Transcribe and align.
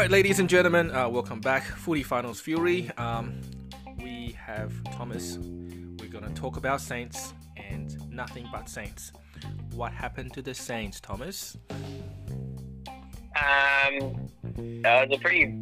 right, 0.00 0.10
ladies 0.10 0.38
and 0.38 0.48
gentlemen, 0.48 0.90
uh, 0.92 1.06
welcome 1.06 1.40
back. 1.40 1.62
Footy 1.62 2.02
Finals 2.02 2.40
Fury. 2.40 2.90
Um, 2.96 3.38
we 4.02 4.34
have 4.38 4.72
Thomas. 4.92 5.36
We're 5.36 6.08
gonna 6.08 6.30
talk 6.30 6.56
about 6.56 6.80
Saints 6.80 7.34
and 7.58 8.10
nothing 8.10 8.48
but 8.50 8.70
Saints. 8.70 9.12
What 9.74 9.92
happened 9.92 10.32
to 10.32 10.40
the 10.40 10.54
Saints, 10.54 11.00
Thomas? 11.00 11.58
Um, 11.68 11.76
it 14.56 14.86
was 14.86 15.10
a 15.12 15.18
pretty 15.18 15.54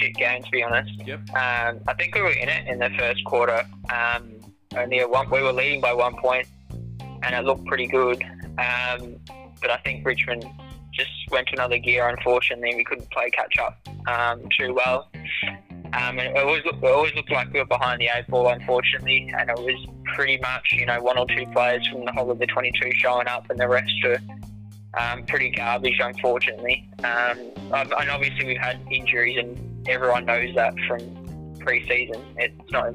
shit 0.00 0.16
game 0.16 0.42
to 0.42 0.50
be 0.50 0.64
honest. 0.64 0.90
Yep. 1.06 1.20
Um, 1.30 1.80
I 1.86 1.94
think 1.96 2.16
we 2.16 2.22
were 2.22 2.32
in 2.32 2.48
it 2.48 2.66
in 2.66 2.80
the 2.80 2.90
first 2.98 3.24
quarter. 3.24 3.64
Um, 3.94 4.40
only 4.76 4.98
a 4.98 5.06
one, 5.06 5.30
we 5.30 5.42
were 5.42 5.52
leading 5.52 5.80
by 5.80 5.92
one 5.92 6.16
point, 6.16 6.48
and 7.22 7.36
it 7.36 7.44
looked 7.44 7.64
pretty 7.66 7.86
good. 7.86 8.20
Um, 8.58 9.20
but 9.60 9.70
I 9.70 9.76
think 9.84 10.04
Richmond 10.04 10.44
just 10.96 11.10
went 11.30 11.48
to 11.48 11.54
another 11.54 11.78
gear. 11.78 12.08
Unfortunately, 12.08 12.74
we 12.74 12.84
couldn't 12.84 13.10
play 13.10 13.30
catch 13.30 13.58
up 13.58 13.78
um, 14.08 14.42
too 14.58 14.74
well. 14.74 15.08
Um, 15.92 16.18
and 16.18 16.36
it 16.36 16.36
always 16.36 16.64
looked, 16.64 16.82
it 16.82 16.90
always 16.90 17.14
looked 17.14 17.30
like 17.30 17.52
we 17.52 17.60
were 17.60 17.66
behind 17.66 18.00
the 18.00 18.10
eight 18.14 18.26
ball, 18.28 18.48
unfortunately, 18.48 19.32
and 19.38 19.48
it 19.48 19.56
was 19.56 19.86
pretty 20.14 20.38
much 20.38 20.72
you 20.72 20.86
know 20.86 21.00
one 21.00 21.16
or 21.16 21.26
two 21.26 21.46
players 21.52 21.86
from 21.86 22.04
the 22.04 22.12
whole 22.12 22.30
of 22.30 22.38
the 22.38 22.46
22 22.46 22.90
showing 22.94 23.28
up, 23.28 23.48
and 23.50 23.58
the 23.58 23.68
rest 23.68 23.92
are 24.04 24.18
um, 24.98 25.24
pretty 25.24 25.50
garbage, 25.50 25.98
unfortunately. 26.00 26.88
Um, 26.98 27.38
and 27.72 28.10
obviously 28.10 28.46
we've 28.46 28.58
had 28.58 28.80
injuries, 28.90 29.38
and 29.38 29.88
everyone 29.88 30.24
knows 30.24 30.54
that 30.54 30.74
from 30.88 31.25
pre-season. 31.66 32.22
It's 32.38 32.70
not 32.70 32.94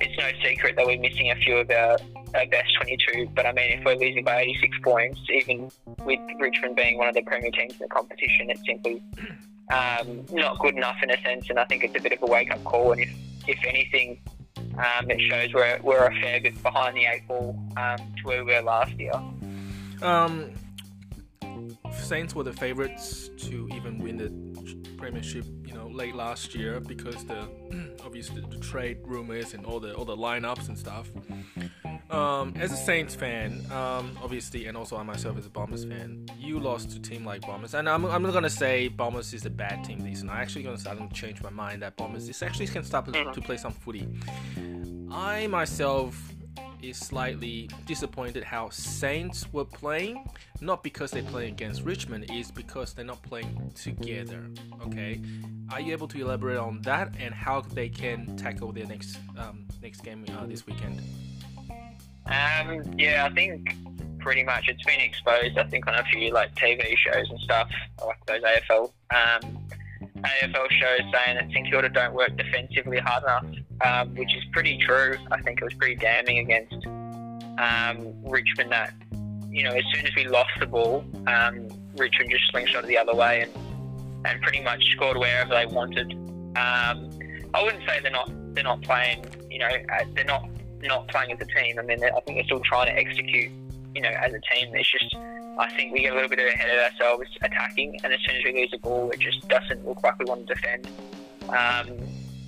it's 0.00 0.18
no 0.18 0.30
secret 0.42 0.76
that 0.76 0.86
we're 0.86 0.98
missing 0.98 1.30
a 1.30 1.36
few 1.36 1.58
of 1.58 1.70
our, 1.70 1.98
our 2.34 2.46
best 2.46 2.74
22. 2.76 3.28
But 3.34 3.46
I 3.46 3.52
mean, 3.52 3.78
if 3.78 3.84
we're 3.84 3.96
losing 3.96 4.24
by 4.24 4.40
86 4.40 4.78
points, 4.82 5.20
even 5.30 5.70
with 6.04 6.20
Richmond 6.40 6.74
being 6.74 6.96
one 6.96 7.08
of 7.08 7.14
the 7.14 7.22
premier 7.22 7.50
teams 7.50 7.72
in 7.74 7.78
the 7.80 7.88
competition, 7.88 8.48
it's 8.48 8.62
simply 8.66 9.02
um, 9.72 10.24
not 10.32 10.58
good 10.58 10.74
enough 10.74 10.96
in 11.02 11.10
a 11.10 11.20
sense. 11.22 11.50
And 11.50 11.58
I 11.58 11.66
think 11.66 11.84
it's 11.84 11.96
a 11.96 12.00
bit 12.00 12.12
of 12.14 12.22
a 12.22 12.26
wake-up 12.26 12.64
call. 12.64 12.92
And 12.92 13.02
if 13.02 13.10
if 13.46 13.58
anything, 13.66 14.20
um, 14.78 15.10
it 15.10 15.20
shows 15.20 15.52
we're, 15.54 15.78
we're 15.82 16.06
a 16.06 16.14
fair 16.20 16.40
bit 16.40 16.62
behind 16.62 16.96
the 16.96 17.04
eight 17.04 17.28
ball 17.28 17.58
um, 17.76 17.98
to 17.98 18.22
where 18.24 18.44
we 18.44 18.54
were 18.54 18.62
last 18.62 18.92
year. 18.98 19.12
Um, 20.02 20.52
Saints 21.92 22.34
were 22.34 22.44
the 22.44 22.52
favourites 22.52 23.30
to 23.38 23.68
even 23.74 23.98
win 23.98 24.16
the 24.16 24.94
premiership, 24.96 25.44
know, 25.78 25.88
late 25.88 26.14
last 26.14 26.54
year 26.54 26.80
because 26.80 27.24
the 27.24 27.48
obviously 28.04 28.42
the 28.42 28.58
trade 28.58 28.98
rumors 29.04 29.54
and 29.54 29.64
all 29.64 29.80
the 29.80 29.94
all 29.94 30.04
the 30.04 30.16
lineups 30.16 30.68
and 30.68 30.78
stuff. 30.78 31.10
Um, 32.10 32.54
as 32.56 32.72
a 32.72 32.76
Saints 32.76 33.14
fan, 33.14 33.64
um, 33.70 34.18
obviously, 34.22 34.66
and 34.66 34.76
also 34.76 34.96
I 34.96 35.02
myself 35.02 35.36
as 35.36 35.44
a 35.44 35.50
Bombers 35.50 35.84
fan, 35.84 36.26
you 36.38 36.58
lost 36.58 36.90
to 36.92 36.96
a 36.96 37.00
team 37.00 37.24
like 37.24 37.42
Bombers, 37.42 37.74
and 37.74 37.86
I'm, 37.88 38.06
I'm 38.06 38.22
not 38.22 38.32
gonna 38.32 38.48
say 38.48 38.88
Bombers 38.88 39.34
is 39.34 39.44
a 39.44 39.50
bad 39.50 39.84
team 39.84 39.98
this 39.98 40.08
season. 40.08 40.30
I'm 40.30 40.38
actually 40.38 40.62
gonna 40.62 40.78
start 40.78 40.98
to 40.98 41.08
change 41.14 41.42
my 41.42 41.50
mind 41.50 41.82
that 41.82 41.96
Bombers 41.96 42.28
is 42.28 42.42
actually 42.42 42.66
can 42.66 42.82
start 42.82 43.06
to, 43.06 43.32
to 43.32 43.40
play 43.42 43.58
some 43.58 43.72
footy. 43.72 44.08
I 45.10 45.46
myself 45.48 46.34
is 46.82 46.96
slightly 46.96 47.68
disappointed 47.86 48.44
how 48.44 48.68
Saints 48.70 49.52
were 49.52 49.64
playing. 49.64 50.28
Not 50.60 50.82
because 50.82 51.10
they're 51.10 51.22
playing 51.22 51.52
against 51.52 51.82
Richmond, 51.82 52.30
is 52.32 52.50
because 52.50 52.92
they're 52.92 53.04
not 53.04 53.22
playing 53.22 53.72
together. 53.74 54.46
Okay, 54.86 55.20
are 55.72 55.80
you 55.80 55.92
able 55.92 56.08
to 56.08 56.20
elaborate 56.20 56.58
on 56.58 56.82
that 56.82 57.14
and 57.20 57.32
how 57.34 57.60
they 57.60 57.88
can 57.88 58.36
tackle 58.36 58.72
their 58.72 58.86
next 58.86 59.18
um, 59.36 59.66
next 59.82 60.00
game 60.00 60.24
uh, 60.36 60.46
this 60.46 60.66
weekend? 60.66 61.00
Um, 62.26 62.82
yeah, 62.98 63.26
I 63.30 63.34
think 63.34 63.74
pretty 64.18 64.44
much 64.44 64.68
it's 64.68 64.82
been 64.84 65.00
exposed. 65.00 65.56
I 65.58 65.64
think 65.64 65.86
on 65.86 65.94
a 65.94 66.04
few 66.04 66.32
like 66.32 66.54
TV 66.54 66.96
shows 66.96 67.30
and 67.30 67.40
stuff, 67.40 67.70
like 68.04 68.24
those 68.26 68.42
AFL 68.42 68.92
um, 69.14 69.57
AFL 70.22 70.70
shows 70.70 71.00
saying 71.12 71.36
that 71.36 71.48
St 71.52 71.70
Kilda 71.70 71.88
don't 71.88 72.14
work 72.14 72.36
defensively 72.36 72.98
hard 72.98 73.22
enough, 73.22 73.46
um, 73.84 74.14
which 74.14 74.34
is 74.34 74.44
pretty 74.52 74.78
true. 74.78 75.16
I 75.30 75.40
think 75.42 75.60
it 75.60 75.64
was 75.64 75.74
pretty 75.74 75.96
damning 75.96 76.38
against 76.38 76.86
um, 77.58 78.14
Richmond 78.24 78.72
that 78.72 78.94
you 79.50 79.64
know 79.64 79.70
as 79.70 79.84
soon 79.92 80.06
as 80.06 80.14
we 80.14 80.26
lost 80.26 80.50
the 80.60 80.66
ball, 80.66 81.04
um, 81.26 81.68
Richmond 81.96 82.30
just 82.30 82.50
slingshot 82.50 82.86
the 82.86 82.98
other 82.98 83.14
way 83.14 83.42
and 83.42 83.52
and 84.26 84.42
pretty 84.42 84.60
much 84.60 84.84
scored 84.92 85.16
wherever 85.16 85.54
they 85.54 85.66
wanted. 85.66 86.12
Um, 86.56 87.10
I 87.54 87.62
wouldn't 87.62 87.84
say 87.88 88.00
they're 88.00 88.10
not 88.10 88.30
they're 88.54 88.64
not 88.64 88.82
playing. 88.82 89.24
You 89.50 89.60
know, 89.60 89.66
uh, 89.68 90.04
they're 90.14 90.24
not 90.24 90.48
not 90.82 91.08
playing 91.08 91.32
as 91.32 91.38
a 91.40 91.46
team. 91.46 91.78
I 91.78 91.82
mean, 91.82 92.02
I 92.02 92.20
think 92.20 92.38
they're 92.38 92.44
still 92.44 92.60
trying 92.60 92.86
to 92.86 92.96
execute. 92.96 93.50
You 93.94 94.02
know, 94.02 94.10
as 94.10 94.32
a 94.32 94.40
team, 94.54 94.74
it's 94.74 94.90
just 94.90 95.16
I 95.58 95.68
think 95.74 95.92
we 95.92 96.02
get 96.02 96.12
a 96.12 96.14
little 96.14 96.28
bit 96.28 96.38
ahead 96.38 96.70
of 96.70 96.92
ourselves 96.92 97.26
attacking, 97.42 97.98
and 98.04 98.12
as 98.12 98.20
soon 98.24 98.36
as 98.36 98.44
we 98.44 98.52
lose 98.52 98.70
the 98.70 98.78
ball, 98.78 99.10
it 99.10 99.18
just 99.18 99.48
doesn't 99.48 99.84
look 99.84 100.02
like 100.04 100.16
we 100.20 100.24
want 100.24 100.46
to 100.46 100.54
defend. 100.54 100.86
Um, 101.48 101.88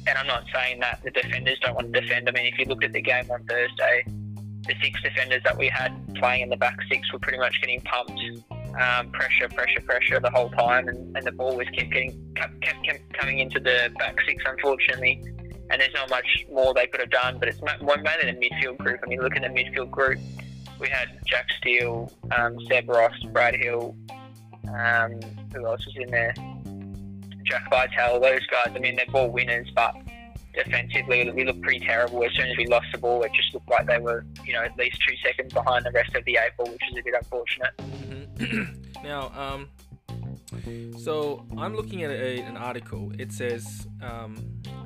and 0.06 0.16
I'm 0.16 0.28
not 0.28 0.44
saying 0.54 0.78
that 0.80 1.00
the 1.02 1.10
defenders 1.10 1.58
don't 1.60 1.74
want 1.74 1.92
to 1.92 2.00
defend. 2.00 2.28
I 2.28 2.32
mean, 2.32 2.46
if 2.46 2.56
you 2.58 2.66
looked 2.66 2.84
at 2.84 2.92
the 2.92 3.02
game 3.02 3.28
on 3.28 3.42
Thursday, 3.44 4.04
the 4.68 4.74
six 4.80 5.02
defenders 5.02 5.42
that 5.42 5.58
we 5.58 5.66
had 5.66 5.92
playing 6.14 6.42
in 6.42 6.48
the 6.50 6.56
back 6.56 6.76
six 6.88 7.12
were 7.12 7.18
pretty 7.18 7.38
much 7.38 7.60
getting 7.60 7.80
pumped, 7.80 8.20
um, 8.80 9.10
pressure, 9.10 9.48
pressure, 9.48 9.80
pressessure 9.80 10.20
the 10.20 10.30
whole 10.30 10.50
time, 10.50 10.86
and, 10.86 11.16
and 11.16 11.26
the 11.26 11.32
ball 11.32 11.56
was 11.56 11.66
kept 11.70 11.90
getting 11.90 12.32
kept, 12.36 12.60
kept 12.62 13.12
coming 13.12 13.40
into 13.40 13.58
the 13.58 13.92
back 13.98 14.20
six, 14.24 14.40
unfortunately. 14.46 15.20
And 15.70 15.80
there's 15.80 15.94
not 15.94 16.10
much 16.10 16.46
more 16.52 16.74
they 16.74 16.86
could 16.86 17.00
have 17.00 17.10
done, 17.10 17.38
but 17.38 17.48
it's 17.48 17.60
mainly 17.60 18.32
the 18.32 18.48
midfield 18.48 18.78
group. 18.78 19.00
I 19.04 19.08
mean, 19.08 19.20
look 19.20 19.36
at 19.36 19.42
the 19.42 19.48
midfield 19.48 19.90
group 19.90 20.18
we 20.80 20.88
had 20.88 21.18
Jack 21.26 21.46
Steele, 21.58 22.10
um, 22.36 22.58
Seb 22.68 22.88
Ross, 22.88 23.18
Brad 23.32 23.54
Hill. 23.54 23.94
Um, 24.68 25.20
who 25.52 25.66
else 25.66 25.84
was 25.86 25.96
in 25.96 26.10
there? 26.10 26.34
Jack 27.44 27.68
Vitale. 27.70 28.20
Those 28.20 28.46
guys. 28.46 28.72
I 28.74 28.78
mean, 28.78 28.96
they're 28.96 29.06
ball 29.06 29.30
winners, 29.30 29.68
but 29.74 29.94
defensively, 30.54 31.30
we 31.30 31.44
looked 31.44 31.62
pretty 31.62 31.80
terrible. 31.80 32.24
As 32.24 32.32
soon 32.32 32.48
as 32.48 32.56
we 32.56 32.66
lost 32.66 32.86
the 32.92 32.98
ball, 32.98 33.22
it 33.22 33.32
just 33.34 33.52
looked 33.54 33.68
like 33.68 33.86
they 33.86 33.98
were, 33.98 34.24
you 34.44 34.52
know, 34.52 34.62
at 34.62 34.76
least 34.76 34.98
two 35.06 35.14
seconds 35.24 35.52
behind 35.52 35.84
the 35.84 35.92
rest 35.92 36.14
of 36.14 36.24
the 36.24 36.38
eight 36.42 36.56
ball, 36.56 36.70
which 36.70 36.80
is 36.90 36.98
a 36.98 37.02
bit 37.02 37.14
unfortunate. 37.14 37.76
Mm-hmm. 37.78 39.02
now, 39.04 39.32
um, 39.36 39.68
so 40.98 41.46
I'm 41.56 41.74
looking 41.74 42.02
at 42.02 42.10
a, 42.10 42.40
an 42.40 42.56
article. 42.56 43.12
It 43.18 43.32
says 43.32 43.86
um, 44.02 44.36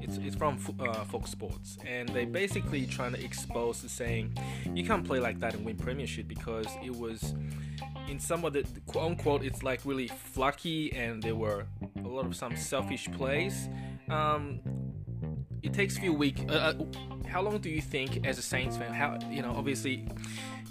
it's, 0.05 0.19
it's 0.19 0.37
from 0.37 0.59
uh, 0.79 1.05
Fox 1.05 1.31
Sports, 1.31 1.79
and 1.87 2.09
they 2.11 2.25
basically 2.25 2.87
trying 2.87 3.13
to 3.15 3.25
expose 3.25 3.83
the 3.83 3.89
saying 3.89 4.37
you 4.75 4.85
can't 4.85 5.05
play 5.05 5.19
like 5.19 5.41
that 5.41 5.55
and 5.55 5.65
win 5.65 5.77
premiership 5.77 6.29
because 6.29 6.67
it 6.83 6.95
was 6.95 7.35
in 8.09 8.21
some 8.21 8.45
of 8.45 8.53
the 8.53 8.65
quote 8.87 9.11
unquote 9.11 9.43
it's 9.43 9.63
like 9.63 9.81
really 9.85 10.09
flucky 10.09 10.93
and 10.93 11.23
there 11.23 11.35
were 11.35 11.67
a 12.05 12.09
lot 12.09 12.27
of 12.27 12.37
some 12.37 12.57
selfish 12.57 13.09
plays. 13.13 13.69
Um, 14.11 14.61
it 15.63 15.73
takes 15.73 15.97
a 15.97 16.01
few 16.01 16.13
weeks. 16.13 16.43
Uh, 16.49 16.53
uh, 16.53 16.85
how 17.27 17.41
long 17.41 17.59
do 17.59 17.71
you 17.71 17.81
think, 17.81 18.27
as 18.27 18.39
a 18.39 18.43
Saints 18.43 18.77
fan, 18.77 18.93
how 18.93 19.19
you 19.31 19.41
know, 19.41 19.55
obviously, 19.57 20.07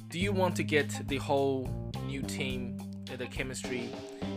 do 0.10 0.20
you 0.20 0.32
want 0.32 0.56
to 0.58 0.64
get 0.64 1.08
the 1.08 1.18
whole 1.18 1.92
new 2.06 2.22
team, 2.22 2.78
the 3.18 3.28
chemistry, 3.28 3.90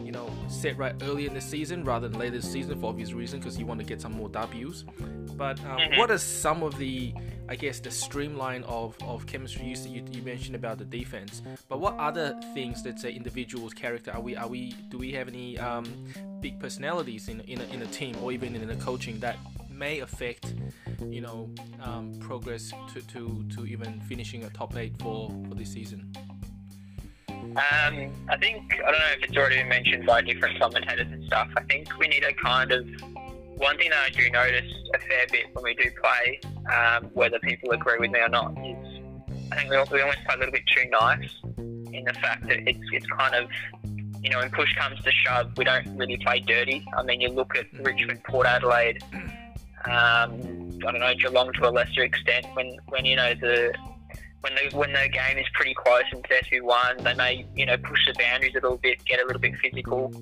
you 0.05 0.13
know, 0.13 0.31
set 0.49 0.77
right 0.77 0.95
early 1.03 1.27
in 1.27 1.35
the 1.35 1.41
season 1.41 1.85
rather 1.85 2.09
than 2.09 2.19
later 2.19 2.37
this 2.37 2.51
season 2.51 2.79
for 2.81 2.89
obvious 2.89 3.13
reasons 3.13 3.45
because 3.45 3.59
you 3.59 3.67
want 3.67 3.81
to 3.81 3.87
get 3.87 4.01
some 4.01 4.13
more 4.13 4.29
W's. 4.29 4.85
But 5.37 5.59
um, 5.61 5.77
Mm-hmm. 5.79 5.99
what 5.99 6.11
are 6.11 6.19
some 6.19 6.63
of 6.63 6.77
the, 6.79 7.13
I 7.49 7.57
guess, 7.57 7.79
the 7.81 7.91
streamline 7.91 8.63
of, 8.65 8.97
of 9.03 9.27
chemistry 9.27 9.67
you, 9.67 9.77
you 9.89 10.05
you 10.11 10.23
mentioned 10.23 10.57
about 10.57 10.79
the 10.79 10.85
defense? 10.85 11.43
But 11.69 11.81
what 11.81 11.97
other 11.99 12.39
things 12.55 12.83
that 12.85 12.99
say 12.99 13.13
individuals' 13.13 13.73
character 13.75 14.11
are 14.13 14.21
we 14.21 14.35
are 14.37 14.49
we 14.49 14.73
do 14.89 14.99
we 14.99 15.13
have 15.13 15.29
any 15.29 15.59
um, 15.59 15.85
big 16.41 16.59
personalities 16.59 17.29
in 17.29 17.41
in 17.43 17.61
a, 17.61 17.65
in 17.75 17.83
a 17.83 17.87
team 17.87 18.17
or 18.23 18.33
even 18.33 18.57
in 18.57 18.67
the 18.67 18.77
coaching 18.77 19.21
that 19.21 19.37
may 19.71 20.01
affect 20.01 20.55
you 21.11 21.21
know 21.21 21.51
um, 21.83 22.13
progress 22.19 22.73
to, 22.95 23.03
to 23.03 23.45
to 23.55 23.67
even 23.67 24.01
finishing 24.09 24.45
a 24.45 24.51
top 24.51 24.75
eight 24.77 24.95
for 25.01 25.31
for 25.49 25.55
this 25.55 25.71
season? 25.73 26.11
Um, 27.57 28.13
I 28.29 28.37
think 28.37 28.75
I 28.75 28.91
don't 28.91 29.01
know 29.01 29.13
if 29.17 29.23
it's 29.23 29.37
already 29.37 29.57
been 29.57 29.69
mentioned 29.69 30.05
by 30.05 30.21
different 30.21 30.59
commentators 30.61 31.07
and 31.11 31.25
stuff. 31.25 31.49
I 31.57 31.63
think 31.63 31.89
we 31.99 32.07
need 32.07 32.23
a 32.23 32.35
kind 32.35 32.71
of 32.71 32.87
one 33.57 33.79
thing 33.79 33.89
that 33.89 34.05
I 34.05 34.11
do 34.11 34.29
notice 34.29 34.71
a 34.95 34.99
fair 34.99 35.27
bit 35.33 35.47
when 35.55 35.65
we 35.65 35.75
do 35.75 35.91
play, 36.03 36.41
um, 36.71 37.05
whether 37.15 37.39
people 37.39 37.71
agree 37.71 37.99
with 37.99 38.11
me 38.11 38.21
or 38.21 38.29
not, 38.29 38.53
is 38.59 38.77
I 39.51 39.57
think 39.57 39.71
we, 39.71 39.77
we 39.91 40.03
almost 40.03 40.19
play 40.27 40.35
a 40.35 40.39
little 40.39 40.53
bit 40.53 40.65
too 40.67 40.85
nice 40.91 41.31
in 41.95 42.05
the 42.05 42.13
fact 42.21 42.47
that 42.49 42.69
it's 42.69 42.87
it's 42.93 43.07
kind 43.07 43.35
of 43.35 43.49
you 44.23 44.29
know 44.29 44.41
when 44.41 44.51
push 44.51 44.75
comes 44.75 45.01
to 45.03 45.11
shove, 45.11 45.57
we 45.57 45.65
don't 45.65 45.87
really 45.97 46.19
play 46.19 46.41
dirty. 46.41 46.85
I 46.95 47.03
mean, 47.05 47.23
you 47.23 47.31
look 47.31 47.57
at 47.57 47.73
Richmond, 47.81 48.23
Port 48.25 48.47
Adelaide. 48.47 49.03
Um, 49.87 50.79
I 50.87 50.93
don't 50.93 51.01
know 51.01 51.15
Geelong 51.15 51.55
to 51.55 51.69
a 51.69 51.71
lesser 51.71 52.03
extent 52.03 52.45
when 52.53 52.77
when 52.89 53.07
you 53.07 53.17
know 53.17 53.33
the 53.33 53.73
when 54.47 54.55
the 54.55 54.77
when 54.77 54.93
the 54.93 55.09
game 55.09 55.39
is 55.39 55.47
pretty 55.55 55.75
close 55.75 56.05
and 56.13 56.25
who 56.51 56.65
won, 56.65 56.97
they 57.03 57.15
may 57.15 57.45
you 57.57 57.67
know 57.67 57.77
push 57.77 57.99
the 58.07 58.15
boundaries 58.19 58.53
a 58.53 58.61
little 58.61 58.79
bit, 58.79 59.05
get 59.05 59.21
a 59.21 59.27
little 59.27 59.41
bit 59.41 59.55
physical, 59.63 60.13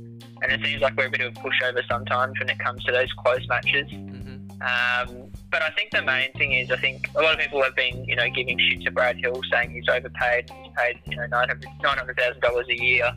and 0.43 0.51
it 0.51 0.65
seems 0.65 0.81
like 0.81 0.97
we're 0.97 1.07
a 1.07 1.11
bit 1.11 1.21
of 1.21 1.37
a 1.37 1.41
pushover 1.41 1.83
sometimes 1.89 2.33
when 2.39 2.49
it 2.49 2.59
comes 2.59 2.83
to 2.85 2.93
those 2.93 3.13
close 3.13 3.47
matches. 3.49 3.87
Mm-hmm. 3.91 4.31
Um, 4.63 5.31
but 5.51 5.61
I 5.63 5.71
think 5.77 5.91
the 5.91 6.01
main 6.03 6.33
thing 6.33 6.53
is 6.53 6.71
I 6.71 6.77
think 6.77 7.11
a 7.17 7.21
lot 7.21 7.35
of 7.35 7.41
people 7.41 7.63
have 7.63 7.77
been 7.77 8.05
you 8.05 8.17
know 8.17 8.29
giving 8.31 8.59
shit 8.59 8.81
to 8.83 8.91
Brad 8.91 9.19
Hill, 9.19 9.41
saying 9.53 9.71
he's 9.73 9.89
overpaid, 9.89 10.51
he's 10.63 10.73
paid 10.77 11.01
you 11.07 11.17
know 11.17 11.27
nine 11.27 11.49
hundred 11.49 12.17
thousand 12.17 12.41
dollars 12.41 12.67
a 12.71 12.83
year. 12.83 13.13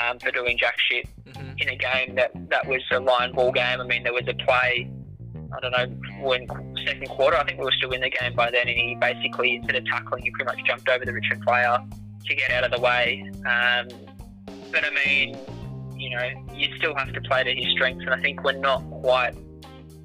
um, 0.00 0.18
for 0.18 0.30
doing 0.30 0.56
jack 0.58 0.76
shit 0.90 1.06
hmm 1.36 1.52
in 1.58 1.68
a 1.68 1.76
game 1.76 2.14
that, 2.16 2.32
that 2.48 2.66
was 2.66 2.80
a 2.90 2.98
line 2.98 3.30
ball 3.32 3.52
game. 3.52 3.80
I 3.80 3.84
mean, 3.84 4.02
there 4.02 4.12
was 4.12 4.26
a 4.26 4.34
play, 4.34 4.90
I 5.54 5.60
don't 5.60 5.70
know, 5.70 6.24
when 6.24 6.46
second 6.86 7.08
quarter, 7.08 7.36
I 7.36 7.44
think 7.44 7.58
we 7.58 7.64
were 7.64 7.72
still 7.72 7.90
in 7.92 8.00
the 8.00 8.10
game 8.10 8.34
by 8.34 8.50
then, 8.50 8.68
and 8.68 8.76
he 8.76 8.96
basically, 9.00 9.56
instead 9.56 9.76
of 9.76 9.84
tackling, 9.86 10.22
he 10.22 10.30
pretty 10.30 10.44
much 10.44 10.64
jumped 10.66 10.88
over 10.88 11.04
the 11.04 11.12
Richmond 11.12 11.42
player 11.42 11.78
to 12.26 12.34
get 12.34 12.50
out 12.50 12.64
of 12.64 12.72
the 12.72 12.80
way. 12.80 13.30
Um, 13.46 13.88
but 14.70 14.84
I 14.84 15.06
mean, 15.06 15.38
you 15.96 16.10
know, 16.10 16.28
you 16.54 16.74
still 16.76 16.94
have 16.94 17.12
to 17.12 17.20
play 17.20 17.44
to 17.44 17.54
his 17.54 17.72
strengths, 17.72 18.04
and 18.04 18.14
I 18.14 18.20
think 18.20 18.42
we're 18.42 18.52
not 18.52 18.82
quite 18.90 19.34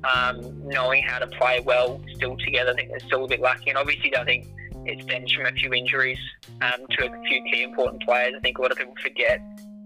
um, 0.04 0.68
knowing 0.68 1.04
how 1.04 1.20
to 1.20 1.28
play 1.28 1.60
well 1.62 2.02
still 2.16 2.38
together. 2.38 2.72
I 2.72 2.76
think 2.76 2.90
there's 2.90 3.04
still 3.04 3.26
a 3.26 3.28
bit 3.28 3.40
lacking. 3.40 3.70
And 3.70 3.78
obviously, 3.78 4.16
I 4.16 4.24
think 4.24 4.48
it 4.86 5.02
stems 5.04 5.32
from 5.34 5.46
a 5.46 5.52
few 5.52 5.74
injuries 5.74 6.20
um, 6.62 6.86
to 6.92 7.06
a 7.06 7.22
few 7.24 7.44
key 7.52 7.64
important 7.64 8.04
players. 8.04 8.34
I 8.36 8.40
think 8.40 8.58
a 8.58 8.62
lot 8.62 8.72
of 8.72 8.78
people 8.78 8.94
forget 9.02 9.42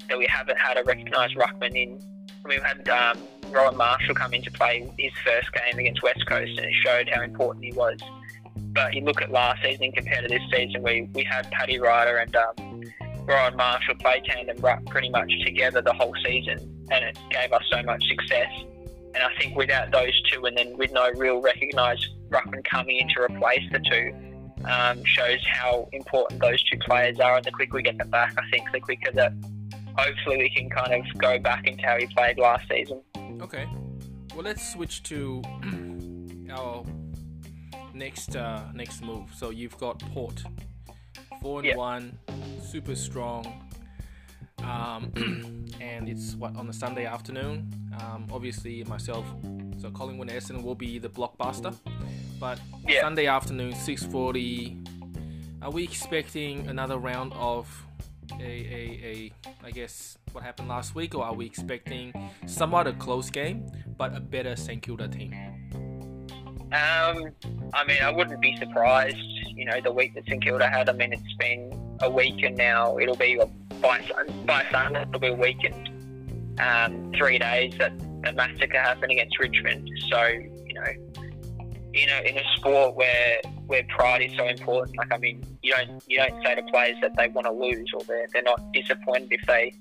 that 0.10 0.18
we 0.18 0.28
haven't 0.30 0.58
had 0.58 0.78
a 0.78 0.84
recognised 0.84 1.36
ruckman 1.36 1.76
in. 1.76 2.00
We've 2.46 2.62
had 2.62 2.88
um, 2.90 3.20
Rowan 3.52 3.76
Marshall 3.78 4.16
come 4.16 4.34
into 4.34 4.52
play 4.52 4.90
his 4.98 5.12
first 5.26 5.50
game 5.54 5.80
against 5.80 6.02
West 6.02 6.26
Coast, 6.26 6.52
and 6.58 6.66
it 6.66 6.74
showed 6.86 7.10
how 7.10 7.22
important 7.22 7.66
he 7.66 7.74
was. 7.74 8.00
But 8.74 8.94
you 8.94 9.02
look 9.02 9.22
at 9.22 9.32
last 9.32 9.62
season 9.64 9.92
compared 9.92 10.28
to 10.28 10.30
this 10.30 10.42
season, 10.54 10.82
we, 10.84 11.10
we 11.14 11.24
had 11.24 11.50
Paddy 11.52 11.80
Ryder 11.80 12.18
and 12.18 12.36
um, 12.36 12.84
Rowan 13.26 13.56
Marshall 13.56 13.96
play 13.96 14.22
tandem 14.26 14.58
ruck 14.58 14.86
pretty 14.86 15.10
much 15.10 15.32
together 15.46 15.82
the 15.82 15.94
whole 15.94 16.14
season, 16.26 16.58
and 16.90 17.04
it 17.04 17.18
gave 17.30 17.52
us 17.52 17.64
so 17.70 17.84
much 17.84 18.04
success. 18.08 18.52
And 19.14 19.24
I 19.24 19.36
think 19.40 19.58
without 19.58 19.92
those 19.92 20.20
two, 20.32 20.46
and 20.46 20.58
then 20.58 20.78
with 20.78 20.92
no 20.94 21.12
real 21.12 21.42
recognised 21.42 22.08
ruckman 22.30 22.64
coming 22.64 22.98
in 22.98 23.10
to 23.10 23.22
replace 23.22 23.64
the 23.72 23.80
two, 23.80 24.14
um, 24.66 25.04
shows 25.04 25.40
how 25.48 25.90
important 25.92 26.42
those 26.42 26.64
two 26.64 26.78
players 26.80 27.20
are. 27.20 27.36
And 27.36 27.46
the 27.46 27.52
quicker 27.52 27.76
we 27.76 27.84
get 27.84 27.98
them 27.98 28.10
back, 28.10 28.34
I 28.38 28.50
think 28.52 28.72
the 28.72 28.80
quicker 28.80 29.12
that 29.12 29.34
hopefully 29.98 30.38
we 30.38 30.50
can 30.50 30.70
kind 30.70 30.94
of 30.94 31.20
go 31.20 31.40
back 31.40 31.68
into 31.68 31.86
how 31.86 31.98
he 31.98 32.08
played 32.08 32.38
last 32.38 32.68
season. 32.70 33.02
Okay. 33.42 33.68
Well, 34.36 34.44
let's 34.44 34.72
switch 34.74 35.04
to 35.04 35.42
our 36.52 36.86
next 37.94 38.36
uh, 38.36 38.64
next 38.74 39.02
move. 39.04 39.30
So 39.36 39.50
you've 39.50 39.78
got 39.78 40.00
Port, 40.14 40.44
four 41.42 41.60
and 41.60 41.68
Yeah. 41.68 41.76
one, 41.76 42.18
super 42.64 42.96
strong. 42.96 43.68
Um, 44.64 45.12
and 45.82 46.08
it's 46.08 46.36
what 46.36 46.56
on 46.56 46.70
a 46.70 46.74
Sunday 46.74 47.06
afternoon. 47.06 47.74
Um, 48.00 48.28
obviously, 48.32 48.84
myself, 48.86 49.26
so 49.82 49.90
Collingwood 49.90 50.30
and 50.30 50.40
Essendon 50.40 50.64
will 50.64 50.76
be 50.76 51.00
the 51.00 51.10
blockbuster. 51.10 51.76
But 52.40 52.60
Yeah. 52.88 53.02
Sunday 53.02 53.26
afternoon, 53.28 53.74
six 53.76 54.04
forty. 54.06 54.78
Are 55.62 55.70
we 55.72 55.84
expecting 55.84 56.68
another 56.68 56.98
round 56.98 57.34
of 57.34 57.68
a, 58.40 58.44
a, 58.44 59.00
a 59.04 59.32
I 59.64 59.72
guess 59.72 60.18
what 60.34 60.44
happened 60.44 60.70
last 60.70 60.96
week, 60.96 61.16
or 61.16 61.24
are 61.24 61.34
we 61.34 61.46
expecting 61.46 62.14
somewhat 62.46 62.88
a 62.88 62.94
close 62.94 63.30
game, 63.30 63.66
but 63.98 64.16
a 64.16 64.20
better 64.20 64.56
St 64.56 64.82
Kilda 64.82 65.08
team? 65.08 65.34
Um, 66.74 67.32
I 67.74 67.84
mean, 67.86 68.02
I 68.02 68.12
wouldn't 68.12 68.42
be 68.42 68.56
surprised. 68.58 69.18
You 69.18 69.66
know, 69.66 69.82
the 69.82 69.92
week 69.92 70.14
that 70.16 70.26
St 70.26 70.44
Kilda 70.44 70.70
had. 70.70 70.90
I 70.90 70.94
mean, 70.94 71.12
it's 71.12 71.34
been 71.38 71.98
a 72.02 72.10
week, 72.10 72.44
and 72.44 72.56
now 72.56 72.98
it'll 72.98 73.18
be 73.18 73.40
by 73.82 74.02
by 74.46 74.66
Sunday. 74.72 75.02
It'll 75.02 75.20
be 75.20 75.28
a 75.28 75.34
week 75.34 75.64
and 75.64 76.60
um, 76.60 77.12
three 77.18 77.40
days 77.40 77.74
that 77.78 77.98
the 78.24 78.32
massacre 78.34 78.80
happened 78.80 79.12
against 79.12 79.38
Richmond. 79.40 79.90
So 80.10 80.24
you 80.24 80.74
know, 80.74 81.22
you 81.94 82.08
know, 82.08 82.20
in 82.26 82.38
a 82.38 82.44
sport 82.56 82.96
where 82.96 83.42
where 83.68 83.84
pride 83.90 84.22
is 84.22 84.38
so 84.38 84.48
important, 84.48 84.98
like 84.98 85.12
I 85.12 85.18
mean, 85.18 85.44
you 85.62 85.74
don't 85.76 86.02
you 86.08 86.18
don't 86.18 86.42
say 86.44 86.56
to 86.56 86.64
players 86.64 86.98
that 87.02 87.16
they 87.18 87.28
want 87.28 87.48
to 87.48 87.54
lose 87.54 87.92
or 87.94 88.02
they're 88.06 88.28
they're 88.32 88.44
not 88.44 88.62
disappointed 88.72 89.32
if 89.32 89.46
they 89.46 89.74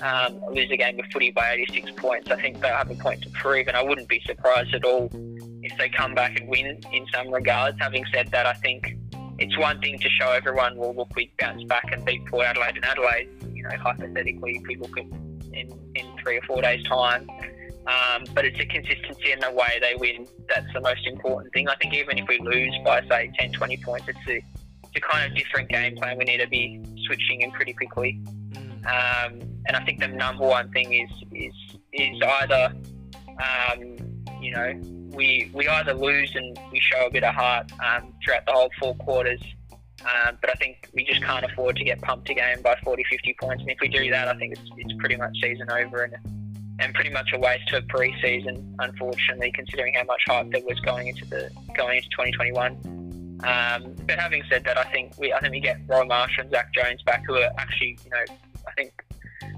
um, 0.00 0.40
lose 0.52 0.70
a 0.70 0.76
game 0.76 0.98
of 0.98 1.06
footy 1.12 1.30
by 1.30 1.52
86 1.52 1.92
points. 1.96 2.30
I 2.30 2.40
think 2.40 2.60
they'll 2.60 2.74
have 2.74 2.90
a 2.90 2.94
point 2.94 3.22
to 3.22 3.30
prove, 3.30 3.68
and 3.68 3.76
I 3.76 3.82
wouldn't 3.82 4.08
be 4.08 4.20
surprised 4.26 4.74
at 4.74 4.84
all 4.84 5.10
if 5.62 5.76
they 5.78 5.88
come 5.88 6.14
back 6.14 6.38
and 6.40 6.48
win 6.48 6.80
in 6.92 7.06
some 7.12 7.32
regards. 7.32 7.78
Having 7.80 8.04
said 8.12 8.28
that, 8.28 8.46
I 8.46 8.54
think 8.54 8.96
it's 9.38 9.56
one 9.58 9.80
thing 9.80 9.98
to 9.98 10.08
show 10.08 10.30
everyone, 10.30 10.76
well, 10.76 10.94
look, 10.94 11.14
we 11.16 11.32
bounce 11.38 11.64
back 11.64 11.92
and 11.92 12.04
beat 12.04 12.24
Port 12.26 12.46
Adelaide 12.46 12.76
and 12.76 12.84
Adelaide. 12.84 13.28
You 13.54 13.62
know, 13.62 13.76
hypothetically, 13.76 14.56
if 14.56 14.66
we 14.66 14.76
look 14.76 14.96
at 14.98 15.04
in, 15.52 15.72
in 15.94 16.16
three 16.22 16.38
or 16.38 16.42
four 16.42 16.62
days' 16.62 16.84
time. 16.84 17.28
Um, 17.86 18.24
but 18.34 18.44
it's 18.44 18.60
a 18.60 18.66
consistency 18.66 19.32
in 19.32 19.40
the 19.40 19.50
way 19.50 19.78
they 19.80 19.94
win 19.96 20.26
that's 20.48 20.70
the 20.74 20.80
most 20.80 21.06
important 21.06 21.52
thing. 21.52 21.68
I 21.68 21.74
think 21.76 21.94
even 21.94 22.18
if 22.18 22.28
we 22.28 22.38
lose 22.38 22.76
by, 22.84 23.02
say, 23.08 23.32
10, 23.38 23.52
20 23.52 23.76
points, 23.78 24.06
it's 24.08 24.18
a, 24.28 24.36
it's 24.36 24.96
a 24.96 25.00
kind 25.00 25.30
of 25.30 25.36
different 25.36 25.68
game 25.70 25.96
plan 25.96 26.18
we 26.18 26.24
need 26.24 26.38
to 26.38 26.46
be 26.46 26.82
switching 27.06 27.40
in 27.40 27.50
pretty 27.50 27.72
quickly. 27.72 28.20
Um, 28.86 29.40
and 29.66 29.76
I 29.76 29.84
think 29.84 30.00
the 30.00 30.08
number 30.08 30.46
one 30.46 30.70
thing 30.72 30.92
is 30.92 31.10
is 31.32 31.54
is 31.92 32.22
either 32.22 32.74
um, 33.28 33.96
you 34.40 34.52
know 34.52 34.80
we 35.14 35.50
we 35.52 35.68
either 35.68 35.94
lose 35.94 36.34
and 36.34 36.58
we 36.72 36.80
show 36.80 37.06
a 37.06 37.10
bit 37.10 37.24
of 37.24 37.34
heart 37.34 37.70
um, 37.80 38.14
throughout 38.24 38.46
the 38.46 38.52
whole 38.52 38.70
four 38.78 38.94
quarters. 38.96 39.40
Um, 40.02 40.38
but 40.40 40.48
I 40.48 40.54
think 40.54 40.88
we 40.94 41.04
just 41.04 41.22
can't 41.22 41.44
afford 41.44 41.76
to 41.76 41.84
get 41.84 42.00
pumped 42.00 42.30
again 42.30 42.62
by 42.62 42.74
40, 42.82 43.04
50 43.10 43.36
points. 43.38 43.60
And 43.60 43.70
if 43.70 43.76
we 43.82 43.88
do 43.88 44.10
that, 44.10 44.28
I 44.28 44.34
think 44.38 44.54
it's, 44.54 44.62
it's 44.78 44.94
pretty 44.98 45.16
much 45.16 45.36
season 45.42 45.70
over 45.70 46.04
and 46.04 46.16
and 46.80 46.94
pretty 46.94 47.10
much 47.10 47.28
a 47.34 47.38
waste 47.38 47.70
of 47.72 47.86
pre-season, 47.88 48.74
unfortunately, 48.78 49.52
considering 49.52 49.92
how 49.92 50.04
much 50.04 50.22
hype 50.26 50.50
there 50.50 50.62
was 50.64 50.80
going 50.80 51.08
into 51.08 51.26
the 51.26 51.50
going 51.76 51.98
into 51.98 52.08
2021. 52.10 53.40
Um, 53.42 53.94
but 54.06 54.18
having 54.18 54.42
said 54.50 54.64
that, 54.64 54.78
I 54.78 54.84
think 54.84 55.12
we 55.18 55.32
I 55.32 55.40
think 55.40 55.52
we 55.52 55.60
get 55.60 55.78
Roy 55.86 56.04
Marshall 56.04 56.44
and 56.44 56.50
Zak 56.50 56.72
Jones 56.72 57.02
back, 57.02 57.24
who 57.26 57.34
are 57.34 57.50
actually 57.58 57.98
you 58.04 58.10
know 58.10 58.24
I 58.66 58.72
think 58.72 58.92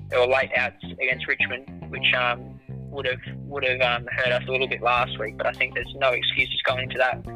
they 0.09 0.19
were 0.19 0.27
late 0.27 0.51
outs 0.57 0.83
against 0.85 1.27
Richmond, 1.27 1.91
which 1.91 2.13
um, 2.15 2.61
would 2.91 3.07
have 3.07 3.21
would 3.47 3.65
have 3.65 3.81
um, 3.81 4.07
hurt 4.13 4.33
us 4.33 4.43
a 4.47 4.51
little 4.51 4.69
bit 4.69 4.83
last 4.83 5.19
week. 5.19 5.37
But 5.37 5.47
I 5.47 5.53
think 5.53 5.75
there's 5.75 5.95
no 5.97 6.11
excuses 6.11 6.61
going 6.67 6.85
into 6.85 6.99
that. 6.99 7.27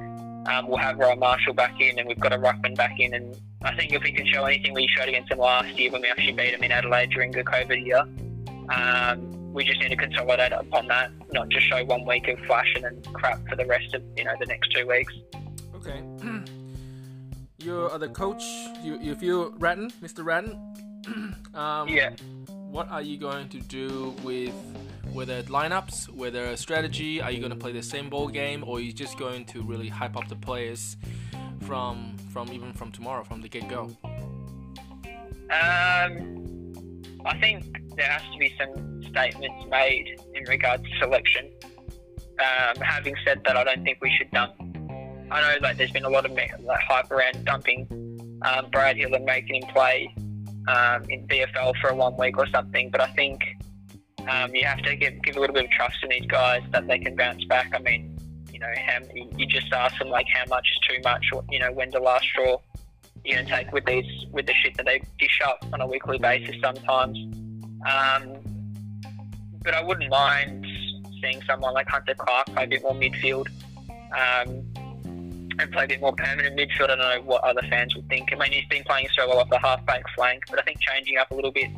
Um, 0.49 0.69
we'll 0.69 0.79
have 0.79 0.99
Roy 0.99 1.17
Marshall 1.17 1.55
back 1.55 1.81
in, 1.81 1.99
and 1.99 2.07
we've 2.07 2.21
got 2.21 2.33
a 2.33 2.39
ruckman 2.39 2.77
back 2.77 3.01
in. 3.01 3.15
And 3.15 3.37
I 3.63 3.75
think 3.75 3.93
if 3.93 4.03
we 4.03 4.13
can 4.13 4.27
show 4.27 4.45
anything 4.45 4.75
we 4.75 4.89
showed 4.97 5.09
against 5.09 5.31
them 5.31 5.39
last 5.39 5.77
year 5.79 5.91
when 5.91 6.03
we 6.03 6.09
actually 6.09 6.33
beat 6.33 6.53
them 6.53 6.63
in 6.63 6.71
Adelaide 6.71 7.11
during 7.11 7.33
the 7.33 7.43
COVID 7.43 7.85
year, 7.85 8.05
um, 8.69 9.53
we 9.53 9.65
just 9.65 9.81
need 9.81 9.89
to 9.89 9.97
consolidate 9.97 10.53
upon 10.53 10.87
that, 10.89 11.11
not 11.33 11.49
just 11.49 11.67
show 11.67 11.85
one 11.85 12.05
week 12.05 12.29
of 12.29 12.39
flash 12.41 12.73
and 12.77 13.05
crap 13.13 13.41
for 13.49 13.57
the 13.57 13.67
rest 13.67 13.95
of 13.95 14.03
you 14.17 14.25
know 14.25 14.35
the 14.39 14.47
next 14.47 14.69
two 14.73 14.87
weeks. 14.87 15.15
Okay. 15.75 16.03
you 17.59 17.89
are 17.91 17.99
the 17.99 18.09
coach. 18.09 18.45
You 18.83 18.99
you 19.01 19.15
feel 19.17 19.51
Ratten, 19.53 19.91
Mr. 20.03 20.25
Ratten. 20.25 20.61
Um, 21.55 21.89
Yeah. 21.89 22.11
What 22.71 22.91
are 22.91 23.03
you 23.03 23.17
going 23.17 23.49
to 23.51 23.61
do 23.61 24.15
with 24.23 24.53
whether 25.13 25.43
lineups, 25.45 26.11
whether 26.11 26.57
strategy? 26.57 27.23
Are 27.23 27.31
you 27.31 27.39
going 27.39 27.51
to 27.51 27.57
play 27.57 27.73
the 27.73 27.83
same 27.83 28.11
ball 28.11 28.29
game, 28.29 28.65
or 28.67 28.77
are 28.77 28.81
you 28.81 28.93
just 28.93 29.17
going 29.19 29.45
to 29.47 29.63
really 29.63 29.89
hype 29.89 30.17
up 30.17 30.29
the 30.29 30.37
players 30.37 30.97
from 31.63 32.17
from 32.33 32.53
even 32.53 32.73
from 32.73 32.93
tomorrow, 32.93 33.25
from 33.25 33.41
the 33.41 33.49
get 33.49 33.69
go? 33.69 33.91
Um, 35.49 37.03
I 37.25 37.39
think 37.41 37.65
there 37.97 38.09
has 38.09 38.23
to 38.33 38.39
be 38.39 38.53
some 38.59 39.03
statements 39.05 39.65
made 39.71 40.21
in 40.35 40.45
regards 40.45 40.83
to 40.83 40.99
selection. 40.99 41.51
Um, 42.39 42.83
having 42.83 43.15
said 43.25 43.41
that, 43.47 43.57
I 43.57 43.65
don't 43.65 43.85
think 43.85 43.99
we 44.03 44.13
should 44.19 44.31
dump. 44.33 44.55
I 45.31 45.41
know 45.41 45.57
like 45.63 45.77
there's 45.77 45.93
been 45.93 46.05
a 46.05 46.11
lot 46.11 46.27
of 46.27 46.33
like, 46.33 46.81
hype 46.89 47.11
around 47.11 47.45
dumping 47.45 47.89
um, 48.43 48.71
Brad 48.71 48.97
Hill 48.97 49.15
and 49.15 49.25
making 49.25 49.63
him 49.63 49.69
play 49.73 50.15
um, 50.69 51.05
in 51.09 51.27
VFL 51.29 51.77
for 51.81 51.89
a 51.89 51.95
one 51.95 52.17
week 52.17 52.39
or 52.39 52.47
something, 52.49 52.91
but 52.91 53.01
I 53.01 53.09
think 53.09 53.43
um, 54.29 54.55
you 54.55 54.65
have 54.65 54.83
to 54.83 54.97
give, 54.97 55.23
give 55.23 55.37
a 55.37 55.41
little 55.41 55.55
bit 55.55 55.65
of 55.65 55.71
trust 55.71 55.99
in 56.03 56.11
these 56.11 56.27
guys 56.27 56.63
that 56.73 56.87
they 56.87 56.99
can 56.99 57.15
bounce 57.15 57.45
back. 57.45 57.73
I 57.75 57.79
mean, 57.79 58.17
you 58.53 58.59
know, 58.59 58.73
how, 58.87 58.99
you 59.15 59.47
just 59.47 59.73
ask 59.73 59.99
them 59.99 60.09
like 60.09 60.27
how 60.33 60.45
much 60.49 60.67
is 60.73 60.89
too 60.89 61.01
much, 61.05 61.25
or 61.33 61.45
you 61.51 61.59
know, 61.59 61.73
when's 61.73 61.93
the 61.93 62.01
last 62.01 62.25
straw 62.25 62.59
you 63.27 63.35
know 63.35 63.43
take 63.45 63.73
with 63.73 63.85
these 63.85 64.27
with 64.31 64.47
the 64.47 64.55
shit 64.55 64.77
that 64.77 64.87
they 64.87 65.03
dish 65.19 65.41
up 65.45 65.65
on 65.73 65.81
a 65.81 65.87
weekly 65.87 66.19
basis 66.19 66.55
sometimes. 66.63 67.19
Um, 67.85 68.37
but 69.63 69.75
I 69.75 69.83
wouldn't 69.83 70.11
mind 70.11 70.67
seeing 71.21 71.43
someone 71.43 71.75
like 71.75 71.89
Hunter 71.89 72.15
Clark 72.15 72.47
play 72.47 72.65
a 72.65 72.67
bit 72.67 72.83
more 72.83 72.95
midfield 72.95 73.49
um, 74.15 74.65
and 75.59 75.73
play 75.73 75.85
a 75.85 75.89
bit 75.89 76.01
more 76.01 76.13
permanent 76.13 76.59
midfield. 76.59 76.85
I 76.85 76.87
don't 76.89 76.99
know 76.99 77.23
what 77.25 77.43
other 77.45 77.63
fans 77.69 77.95
would 77.95 78.09
think. 78.09 78.31
I 78.33 78.37
mean, 78.37 78.53
he's 78.53 78.67
been 78.69 78.85
playing 78.85 79.09
so 79.17 79.29
well 79.29 79.39
off 79.39 79.51
the 79.51 79.59
half-back 79.59 80.03
flank, 80.15 80.45
but 80.51 80.59
I 80.59 80.63
think 80.63 80.79
changing 80.81 81.19
up 81.19 81.31
a 81.31 81.35
little 81.35 81.53
bit 81.53 81.71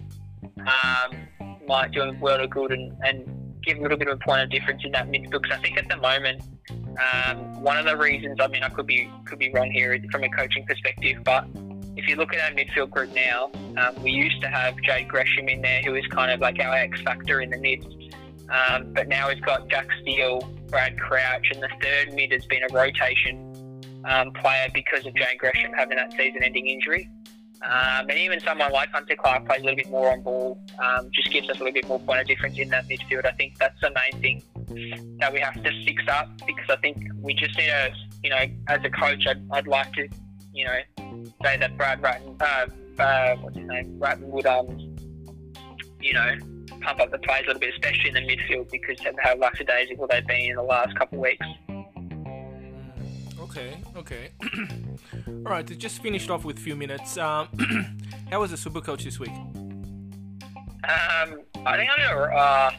um, 0.58 1.26
might 1.66 1.92
do 1.92 2.02
him 2.02 2.20
world 2.20 2.40
of 2.40 2.50
good 2.50 2.73
and, 2.73 2.97
and 3.04 3.54
give 3.62 3.78
a 3.78 3.82
little 3.82 3.99
bit 3.99 4.08
of 4.08 4.18
a 4.20 4.25
point 4.25 4.42
of 4.42 4.50
difference 4.50 4.82
in 4.85 4.92
that 4.92 5.08
midfield. 5.08 5.42
Because 5.42 5.58
I 5.58 5.62
think 5.62 5.78
at 5.78 5.88
the 5.88 5.97
moment, 5.97 6.42
um, 6.70 7.62
one 7.62 7.76
of 7.76 7.85
the 7.85 7.97
reasons, 7.97 8.38
I 8.40 8.49
mean, 8.49 8.62
I 8.62 8.68
could 8.68 8.87
be 8.87 9.11
could 9.25 9.38
be 9.38 9.52
wrong 9.52 9.70
here 9.70 9.99
from 10.11 10.25
a 10.25 10.28
coaching 10.30 10.64
perspective, 10.66 11.23
but 11.25 11.47
if 11.97 12.08
you 12.08 12.16
look 12.16 12.32
at 12.32 12.40
our 12.40 12.56
midfield 12.56 12.90
group 12.90 13.12
now, 13.12 13.50
um, 13.76 14.02
we 14.02 14.12
used 14.12 14.40
to 14.40 14.49
have 14.49 14.76
Jade 14.82 15.08
Gresham 15.08 15.49
in 15.49 15.61
there, 15.62 15.82
who 15.82 15.94
is 15.97 16.06
kind 16.06 16.30
of 16.30 16.40
like 16.40 16.58
our 16.61 16.75
X 16.75 17.00
factor 17.02 17.40
in 17.40 17.50
the 17.50 17.58
mid. 17.58 17.85
Um, 18.49 18.92
but 18.94 19.08
now 19.08 19.28
we've 19.28 19.42
got 19.42 19.68
Jack 19.68 19.88
Steele, 20.00 20.40
Brad 20.68 20.99
Crouch, 20.99 21.50
and 21.52 21.62
the 21.62 21.68
third 21.82 22.14
mid 22.14 22.32
has 22.32 22.47
been 22.47 22.62
a 22.62 22.73
rotation 22.73 23.48
um, 24.05 24.33
player 24.33 24.69
because 24.75 25.07
of 25.07 25.14
Jade 25.14 25.38
Gresham 25.38 25.73
having 25.73 25.97
that 25.97 26.12
season-ending 26.12 26.67
injury. 26.67 27.11
Um, 27.61 28.09
and 28.09 28.12
even 28.12 28.38
someone 28.40 28.71
like 28.73 28.90
Hunter 28.90 29.17
Clark 29.17 29.47
plays 29.47 29.61
a 29.61 29.64
little 29.64 29.76
bit 29.76 29.90
more 29.90 30.12
on 30.12 30.23
ball, 30.23 30.61
um, 30.78 31.11
just 31.12 31.33
gives 31.33 31.50
us 31.50 31.57
a 31.57 31.59
little 31.59 31.73
bit 31.73 31.88
more 31.88 31.99
point 31.99 32.21
of 32.21 32.26
difference 32.28 32.57
in 32.57 32.69
that 32.69 32.87
midfield. 32.88 33.26
I 33.26 33.33
think 33.33 33.59
that's 33.59 33.81
the 33.81 33.90
main 33.90 34.23
thing 34.23 35.17
that 35.19 35.33
we 35.33 35.40
have 35.40 35.55
to 35.55 35.85
fix 35.85 36.05
up 36.09 36.31
because 36.47 36.67
I 36.71 36.76
think 36.76 37.05
we 37.21 37.35
just 37.35 37.59
need 37.59 37.67
to, 37.67 37.93
you 38.23 38.31
know, 38.31 38.45
as 38.69 38.81
a 38.85 38.90
coach, 38.90 39.26
I'd, 39.26 39.43
I'd 39.50 39.67
like 39.67 39.93
to, 39.95 40.09
you 40.55 40.67
know, 40.67 40.78
say 41.43 41.57
that 41.57 41.76
Brad 41.76 42.00
Ratten, 42.00 42.37
uh, 42.40 42.67
uh, 43.02 43.37
what's 43.37 43.57
his 43.57 43.67
name, 43.67 43.99
Ratten 43.99 44.31
would, 44.31 44.47
um, 44.47 44.97
you 46.00 46.12
know, 46.12 46.37
pump 46.81 47.00
up 47.00 47.11
the 47.11 47.19
plays 47.19 47.43
a 47.43 47.47
little 47.49 47.61
bit, 47.61 47.75
especially 47.75 48.11
in 48.11 48.14
the 48.14 48.21
midfield 48.21 48.71
because 48.71 49.05
of 49.05 49.17
how 49.21 49.35
lackadaisical 49.35 50.07
they've 50.09 50.26
been 50.28 50.50
in 50.50 50.57
the 50.57 50.62
last 50.62 50.97
couple 50.97 51.19
of 51.19 51.23
weeks. 51.23 51.47
Okay, 53.50 53.78
okay. 53.97 54.28
All 55.26 55.52
right, 55.52 55.78
just 55.78 56.02
finished 56.02 56.28
off 56.28 56.45
with 56.45 56.59
a 56.59 56.61
few 56.61 56.76
minutes. 56.76 57.17
Um, 57.17 57.49
how 58.31 58.40
was 58.40 58.50
the 58.50 58.59
Super 58.59 58.83
Coach 58.83 59.05
this 59.05 59.19
week? 59.19 59.31
Um, 59.31 61.40
I 61.64 61.76
think 61.76 61.90
I'm 61.97 62.14
gonna, 62.14 62.35
uh, 62.35 62.71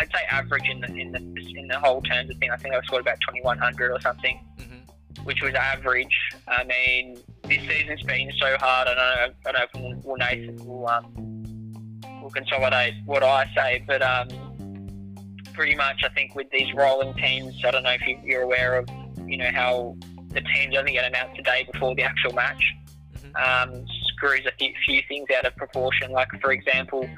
I'd 0.00 0.08
say 0.10 0.20
average 0.30 0.66
in 0.68 0.80
the 0.80 0.86
in 0.86 1.12
the 1.12 1.18
in 1.58 1.68
the 1.68 1.78
whole 1.78 2.00
terms 2.00 2.30
of 2.30 2.38
thing. 2.38 2.50
I 2.50 2.56
think 2.56 2.74
I 2.74 2.80
scored 2.82 3.02
about 3.02 3.18
2100 3.28 3.90
or 3.90 4.00
something, 4.00 4.40
mm-hmm. 4.58 5.24
which 5.24 5.42
was 5.42 5.52
average. 5.54 6.16
I 6.48 6.64
mean, 6.64 7.18
this 7.42 7.60
season's 7.68 8.02
been 8.02 8.32
so 8.40 8.56
hard. 8.60 8.88
I 8.88 8.94
don't 8.94 8.96
know. 8.96 9.34
I 9.46 9.52
don't 9.52 9.74
know 9.74 9.98
if 9.98 10.04
will 10.06 10.16
Nathan 10.16 10.66
will 10.66 10.88
um 10.88 12.00
will 12.22 12.30
consolidate 12.30 12.94
what 13.04 13.22
I 13.22 13.46
say, 13.54 13.84
but 13.86 14.00
um, 14.00 14.28
pretty 15.52 15.74
much 15.74 16.02
I 16.02 16.08
think 16.08 16.34
with 16.34 16.48
these 16.50 16.72
rolling 16.72 17.12
teams, 17.14 17.62
I 17.62 17.70
don't 17.70 17.82
know 17.82 17.90
if 17.90 18.06
you, 18.06 18.18
you're 18.24 18.42
aware 18.42 18.78
of 18.78 18.88
you 19.26 19.36
know 19.36 19.50
how 19.52 19.96
the 20.34 20.40
teams 20.40 20.76
only 20.76 20.92
get 20.92 21.04
announced 21.04 21.38
a 21.38 21.42
day 21.42 21.66
before 21.72 21.94
the 21.94 22.02
actual 22.02 22.32
match. 22.32 22.62
Mm-hmm. 23.16 23.72
Um, 23.72 23.86
screws 24.14 24.46
a 24.46 24.52
few 24.86 25.02
things 25.08 25.28
out 25.36 25.44
of 25.44 25.56
proportion. 25.56 26.10
Like 26.12 26.28
for 26.40 26.52
example, 26.52 27.08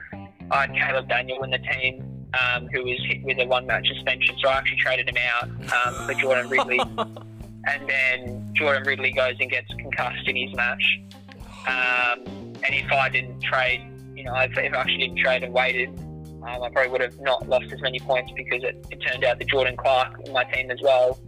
I 0.50 0.66
had 0.66 0.75
Caleb 0.75 1.08
Daniel 1.08 1.42
in 1.44 1.50
the 1.50 1.58
team 1.58 2.26
um, 2.35 2.68
who 2.73 2.85
was 2.85 2.99
hit 3.08 3.23
with 3.23 3.38
a 3.38 3.46
one 3.46 3.66
match 3.66 3.87
suspension, 3.88 4.37
so 4.38 4.49
I 4.49 4.54
actually 4.54 4.78
traded 4.78 5.08
him 5.08 5.16
out 5.16 5.44
um, 5.44 6.06
for 6.06 6.14
Jordan 6.14 6.49
Ridley. 6.49 6.78
and 7.66 7.88
then 7.88 8.50
Jordan 8.54 8.85
Ridley 8.85 9.12
goes 9.12 9.35
and 9.40 9.50
gets 9.50 9.68
concussed 9.75 10.26
in 10.26 10.37
his 10.37 10.54
match. 10.54 11.00
Um, 11.66 12.25
and 12.26 12.75
if 12.75 12.90
I 12.92 13.08
didn't 13.08 13.40
trade, 13.42 13.82
you 14.14 14.25
know, 14.25 14.35
if, 14.37 14.56
if 14.56 14.73
I 14.73 14.76
actually 14.76 14.99
didn't 14.99 15.18
trade 15.18 15.42
and 15.42 15.52
waited, 15.52 15.88
um, 15.99 16.62
I 16.62 16.70
probably 16.70 16.92
would 16.92 17.00
have 17.00 17.18
not 17.20 17.49
lost 17.49 17.73
as 17.73 17.80
many 17.80 17.99
points 17.99 18.30
because 18.37 18.62
it, 18.62 18.87
it 18.90 18.96
turned 18.99 19.25
out 19.25 19.38
that 19.38 19.49
Jordan 19.49 19.76
Clark 19.76 20.20
in 20.25 20.32
my 20.32 20.44
team 20.44 20.70
as 20.70 20.80
well 20.80 21.18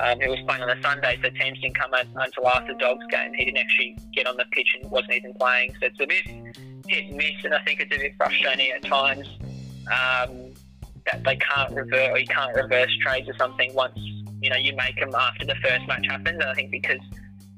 um, 0.00 0.20
who 0.20 0.30
was 0.30 0.40
playing 0.46 0.62
on 0.62 0.70
a 0.70 0.82
Sunday, 0.82 1.18
so 1.22 1.30
teams 1.30 1.60
didn't 1.60 1.78
come 1.78 1.92
until 1.92 2.48
after 2.48 2.72
the 2.72 2.78
Dogs 2.78 3.04
game. 3.10 3.32
He 3.34 3.44
didn't 3.44 3.58
actually 3.58 3.98
get 4.12 4.26
on 4.26 4.36
the 4.36 4.44
pitch 4.50 4.76
and 4.80 4.90
wasn't 4.90 5.12
even 5.12 5.34
playing. 5.34 5.72
So 5.80 5.86
it's 5.86 6.00
a 6.00 6.06
bit 6.06 6.26
hit 6.88 7.06
and 7.06 7.16
miss, 7.16 7.44
and 7.44 7.54
I 7.54 7.62
think 7.64 7.80
it's 7.80 7.94
a 7.94 7.98
bit 7.98 8.14
frustrating 8.16 8.70
at 8.72 8.84
times 8.84 9.28
um, 9.86 10.52
that 11.06 11.22
they 11.24 11.36
can't 11.36 11.72
revert 11.72 12.10
or 12.10 12.18
you 12.18 12.26
can't 12.26 12.54
reverse 12.56 12.90
trades 13.02 13.28
or 13.28 13.34
something 13.38 13.72
once 13.74 13.96
you 14.40 14.50
know 14.50 14.56
you 14.56 14.74
make 14.76 14.98
them 14.98 15.14
after 15.14 15.46
the 15.46 15.54
first 15.56 15.86
match 15.86 16.06
happens. 16.08 16.40
And 16.40 16.50
I 16.50 16.54
think 16.54 16.70
because 16.70 17.00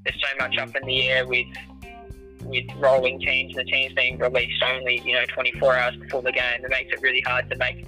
there's 0.05 0.21
so 0.21 0.29
much 0.39 0.59
up 0.59 0.75
in 0.77 0.87
the 0.87 1.09
air 1.09 1.27
with 1.27 1.47
with 2.43 2.65
rolling 2.77 3.19
teams 3.19 3.57
and 3.57 3.67
the 3.67 3.71
teams 3.71 3.93
being 3.95 4.19
released 4.19 4.63
only 4.63 5.01
you 5.05 5.15
know 5.15 5.25
24 5.27 5.77
hours 5.77 5.97
before 5.97 6.23
the 6.23 6.33
game, 6.33 6.65
it 6.65 6.71
makes 6.71 6.93
it 6.93 7.01
really 7.01 7.23
hard 7.23 7.49
to 7.51 7.57
make 7.57 7.87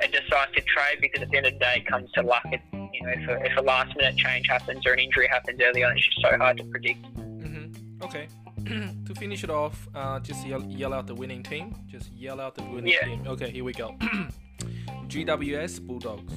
a 0.00 0.06
decisive 0.06 0.64
trade 0.66 0.98
because 1.00 1.22
at 1.22 1.30
the 1.30 1.36
end 1.36 1.46
of 1.46 1.52
the 1.54 1.58
day, 1.58 1.74
it 1.78 1.86
comes 1.86 2.10
to 2.12 2.22
luck. 2.22 2.46
It, 2.52 2.60
you 2.98 3.06
know, 3.06 3.12
if 3.12 3.28
a, 3.28 3.44
if 3.52 3.56
a 3.56 3.60
last 3.60 3.96
minute 3.96 4.16
change 4.16 4.46
happens 4.48 4.86
or 4.86 4.92
an 4.92 4.98
injury 4.98 5.28
happens 5.28 5.60
early 5.62 5.84
on, 5.84 5.96
it's 5.96 6.06
just 6.06 6.20
so 6.20 6.36
hard 6.36 6.56
to 6.58 6.64
predict. 6.64 7.02
Mm-hmm. 7.14 8.02
Okay. 8.02 8.28
to 9.06 9.14
finish 9.14 9.44
it 9.44 9.50
off, 9.50 9.88
uh, 9.94 10.20
just 10.20 10.46
yell, 10.46 10.62
yell, 10.64 10.92
out 10.92 11.06
the 11.06 11.14
winning 11.14 11.42
team. 11.42 11.74
Just 11.86 12.12
yell 12.12 12.40
out 12.40 12.54
the 12.54 12.62
winning 12.64 12.92
yeah. 12.92 13.04
team. 13.04 13.24
Okay, 13.26 13.50
here 13.50 13.64
we 13.64 13.72
go. 13.72 13.96
GWS 15.08 15.86
Bulldogs. 15.86 16.32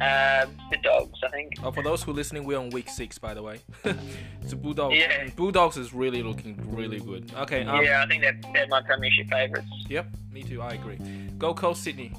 Uh, 0.00 0.46
the 0.70 0.78
dogs, 0.82 1.18
I 1.22 1.28
think. 1.28 1.52
Oh, 1.62 1.70
for 1.70 1.82
those 1.82 2.02
who 2.02 2.12
are 2.12 2.14
listening, 2.14 2.44
we're 2.44 2.58
on 2.58 2.70
week 2.70 2.88
six, 2.88 3.18
by 3.18 3.34
the 3.34 3.42
way. 3.42 3.60
so 4.46 4.56
Bulldogs. 4.56 4.96
Yeah. 4.96 5.28
Bulldogs 5.36 5.76
is 5.76 5.92
really 5.92 6.22
looking 6.22 6.58
really 6.74 7.00
good. 7.00 7.30
Okay. 7.36 7.64
Um, 7.64 7.84
yeah, 7.84 8.02
I 8.02 8.06
think 8.06 8.22
they're, 8.22 8.40
they're 8.54 8.68
my 8.68 8.80
premiership 8.80 9.28
favourites. 9.28 9.66
Yep, 9.88 10.06
me 10.32 10.42
too. 10.42 10.62
I 10.62 10.72
agree. 10.72 10.96
Gold 11.36 11.58
Coast, 11.58 11.82
Sydney. 11.82 12.14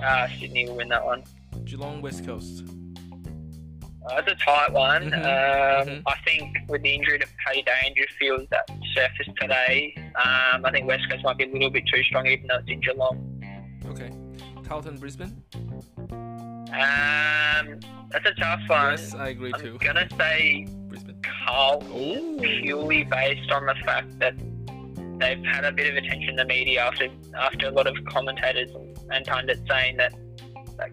Uh, 0.00 0.28
Sydney 0.38 0.68
will 0.68 0.76
win 0.76 0.88
that 0.90 1.04
one. 1.04 1.24
Geelong, 1.64 2.02
West 2.02 2.24
Coast. 2.24 2.64
Uh, 4.06 4.16
it's 4.18 4.30
a 4.30 4.34
tight 4.44 4.72
one. 4.72 5.10
Mm-hmm. 5.10 5.14
Um, 5.14 5.96
mm-hmm. 5.96 6.08
I 6.08 6.14
think 6.26 6.56
with 6.68 6.82
the 6.82 6.94
injury 6.94 7.18
to 7.18 7.26
Paddy 7.44 7.62
Dangerfield 7.62 8.48
that 8.50 8.68
surfaced 8.94 9.30
today, 9.40 9.94
um, 9.96 10.64
I 10.64 10.70
think 10.70 10.86
West 10.86 11.08
Coast 11.10 11.24
might 11.24 11.38
be 11.38 11.44
a 11.44 11.52
little 11.52 11.70
bit 11.70 11.84
too 11.92 12.02
strong, 12.02 12.26
even 12.26 12.46
though 12.46 12.58
it's 12.58 12.68
in 12.68 12.80
Geelong. 12.80 13.42
Okay. 13.86 14.10
Carlton, 14.66 14.98
Brisbane. 14.98 15.42
Um, 16.74 17.80
that's 18.10 18.26
a 18.26 18.34
tough 18.38 18.60
one. 18.66 18.90
Yes, 18.92 19.14
I 19.14 19.28
agree 19.28 19.52
I'm 19.54 19.60
too. 19.60 19.78
I'm 19.80 19.86
gonna 19.86 20.08
say 20.18 20.66
Brisbane. 20.88 21.22
Carlton, 21.22 22.40
purely 22.40 23.04
based 23.04 23.50
on 23.50 23.66
the 23.66 23.74
fact 23.84 24.18
that 24.18 24.34
they've 25.18 25.44
had 25.44 25.64
a 25.64 25.72
bit 25.72 25.90
of 25.90 25.96
attention 25.96 26.30
in 26.30 26.36
the 26.36 26.44
media 26.44 26.82
after 26.82 27.08
after 27.38 27.68
a 27.68 27.70
lot 27.70 27.86
of 27.86 27.94
commentators 28.06 28.70
and 29.10 29.24
pundits 29.24 29.60
saying 29.68 29.96
that 29.98 30.14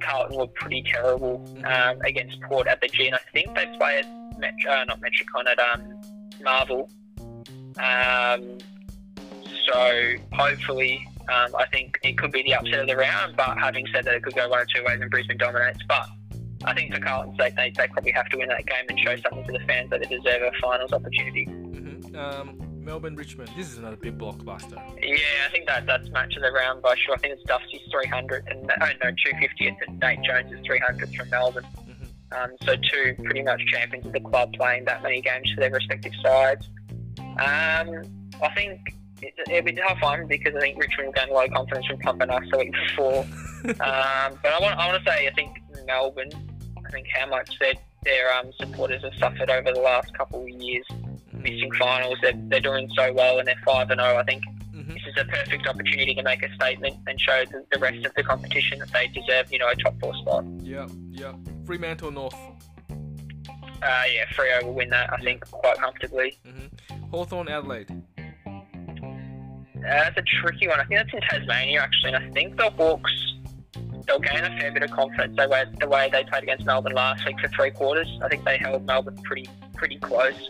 Carlton 0.01 0.37
were 0.37 0.47
pretty 0.47 0.83
terrible 0.83 1.43
um, 1.65 2.01
against 2.01 2.39
Port 2.41 2.67
at 2.67 2.81
the 2.81 2.87
G, 2.87 3.07
and 3.07 3.15
I 3.15 3.19
think 3.33 3.55
they 3.55 3.65
play 3.77 3.99
at 3.99 4.39
Metro, 4.39 4.71
uh, 4.71 4.83
not 4.85 4.99
Metricon 5.01 5.47
at 5.49 5.59
um, 5.59 6.01
Marvel. 6.43 6.89
Um, 7.77 8.57
so 9.67 10.13
hopefully 10.33 11.07
um, 11.29 11.55
I 11.55 11.65
think 11.71 11.99
it 12.03 12.17
could 12.17 12.31
be 12.31 12.43
the 12.43 12.55
upset 12.55 12.79
of 12.79 12.87
the 12.87 12.97
round, 12.97 13.35
but 13.37 13.57
having 13.57 13.85
said 13.93 14.05
that, 14.05 14.15
it 14.15 14.23
could 14.23 14.35
go 14.35 14.49
one 14.49 14.59
or 14.59 14.65
two 14.73 14.83
ways 14.83 14.99
and 15.01 15.09
Brisbane 15.09 15.37
dominates. 15.37 15.79
But 15.87 16.05
I 16.65 16.73
think 16.73 16.93
for 16.93 16.99
Carlton's 16.99 17.37
sake, 17.37 17.55
they, 17.55 17.71
they 17.75 17.87
probably 17.87 18.11
have 18.11 18.27
to 18.29 18.37
win 18.37 18.49
that 18.49 18.65
game 18.65 18.85
and 18.89 18.99
show 18.99 19.15
something 19.17 19.45
to 19.45 19.53
the 19.53 19.65
fans 19.65 19.89
that 19.91 20.01
they 20.01 20.15
deserve 20.15 20.41
a 20.41 20.51
finals 20.61 20.93
opportunity. 20.93 21.45
Mm-hmm. 21.45 22.70
Melbourne 22.83 23.15
Richmond. 23.15 23.49
This 23.55 23.71
is 23.71 23.77
another 23.77 23.95
big 23.95 24.17
blockbuster. 24.17 24.75
Yeah, 25.01 25.17
I 25.47 25.51
think 25.51 25.67
that 25.67 25.85
that's 25.85 26.09
match 26.09 26.35
of 26.35 26.41
the 26.41 26.51
round 26.51 26.81
by 26.81 26.95
sure. 26.95 27.15
I 27.15 27.17
think 27.17 27.35
it's 27.35 27.43
Dusty's 27.43 27.81
300 27.91 28.47
and 28.47 28.71
oh 28.81 28.89
no 29.03 29.11
250th 29.11 29.75
and 29.87 29.99
Nate 29.99 30.21
Jones' 30.23 30.65
300 30.65 31.15
from 31.15 31.29
Melbourne. 31.29 31.65
Mm-hmm. 31.77 32.43
Um, 32.43 32.51
so 32.63 32.75
two 32.75 33.15
pretty 33.23 33.43
much 33.43 33.61
champions 33.67 34.05
of 34.05 34.13
the 34.13 34.19
club 34.19 34.53
playing 34.53 34.85
that 34.85 35.03
many 35.03 35.21
games 35.21 35.51
for 35.53 35.61
their 35.61 35.71
respective 35.71 36.13
sides. 36.23 36.69
Um, 37.19 38.03
I 38.41 38.49
think 38.55 38.79
it'll 39.21 39.63
be 39.63 39.71
a 39.71 39.87
tough 39.87 40.01
one 40.01 40.27
because 40.27 40.55
I 40.55 40.59
think 40.59 40.79
Richmond 40.79 41.13
gained 41.13 41.29
a 41.29 41.33
lot 41.33 41.47
of 41.47 41.53
confidence 41.53 41.85
from 41.85 41.99
pumping 41.99 42.29
us 42.29 42.43
the 42.51 42.57
week 42.57 42.73
before. 42.73 43.19
um, 43.65 44.39
but 44.41 44.51
I 44.51 44.59
want, 44.59 44.79
I 44.79 44.87
want 44.87 45.03
to 45.03 45.09
say 45.09 45.27
I 45.27 45.31
think 45.31 45.57
Melbourne. 45.85 46.31
I 46.85 46.89
think 46.89 47.07
how 47.13 47.27
much 47.27 47.59
their 47.59 47.73
their 48.03 48.33
um, 48.33 48.51
supporters 48.59 49.03
have 49.03 49.13
suffered 49.19 49.49
over 49.49 49.71
the 49.71 49.79
last 49.79 50.13
couple 50.17 50.41
of 50.41 50.49
years, 50.49 50.85
missing 51.41 51.71
finals. 51.77 52.17
They're, 52.21 52.33
they're 52.35 52.59
doing 52.59 52.89
so 52.95 53.11
well 53.13 53.39
and 53.39 53.47
they're 53.47 53.61
five 53.65 53.89
and 53.89 53.99
zero. 53.99 54.17
I 54.17 54.23
think 54.23 54.43
mm-hmm. 54.73 54.93
this 54.93 55.03
is 55.07 55.13
a 55.17 55.25
perfect 55.25 55.67
opportunity 55.67 56.15
to 56.15 56.23
make 56.23 56.43
a 56.43 56.53
statement 56.55 56.97
and 57.07 57.19
show 57.19 57.43
the, 57.45 57.65
the 57.71 57.79
rest 57.79 58.05
of 58.05 58.13
the 58.15 58.23
competition 58.23 58.79
that 58.79 58.91
they 58.91 59.07
deserve. 59.07 59.51
You 59.51 59.59
know, 59.59 59.69
a 59.69 59.75
top 59.75 59.99
four 59.99 60.13
spot. 60.15 60.45
Yeah, 60.59 60.87
yeah. 61.11 61.33
Fremantle 61.65 62.11
North. 62.11 62.35
Uh, 63.83 64.03
yeah, 64.13 64.25
Freo 64.33 64.63
will 64.63 64.73
win 64.73 64.89
that. 64.89 65.11
I 65.11 65.17
think 65.21 65.49
quite 65.49 65.77
comfortably. 65.77 66.37
Mm-hmm. 66.45 67.09
Hawthorn 67.09 67.49
Adelaide. 67.49 67.89
Uh, 68.47 69.81
that's 69.81 70.17
a 70.17 70.23
tricky 70.41 70.67
one. 70.67 70.79
I 70.79 70.83
think 70.85 70.99
that's 70.99 71.13
in 71.13 71.21
Tasmania 71.21 71.81
actually, 71.81 72.13
and 72.13 72.23
I 72.23 72.29
think 72.31 72.57
the 72.57 72.69
Hawks 72.69 73.11
they'll 74.07 74.19
gain 74.19 74.43
a 74.43 74.59
fair 74.59 74.71
bit 74.71 74.83
of 74.83 74.91
confidence 74.91 75.35
the 75.37 75.47
way, 75.47 75.63
the 75.79 75.87
way 75.87 76.09
they 76.11 76.23
played 76.23 76.43
against 76.43 76.65
Melbourne 76.65 76.93
last 76.93 77.25
week 77.25 77.39
for 77.39 77.47
three 77.49 77.71
quarters. 77.71 78.07
I 78.21 78.27
think 78.29 78.43
they 78.45 78.57
held 78.57 78.85
Melbourne 78.85 79.17
pretty 79.23 79.49
pretty 79.75 79.97
close 79.97 80.49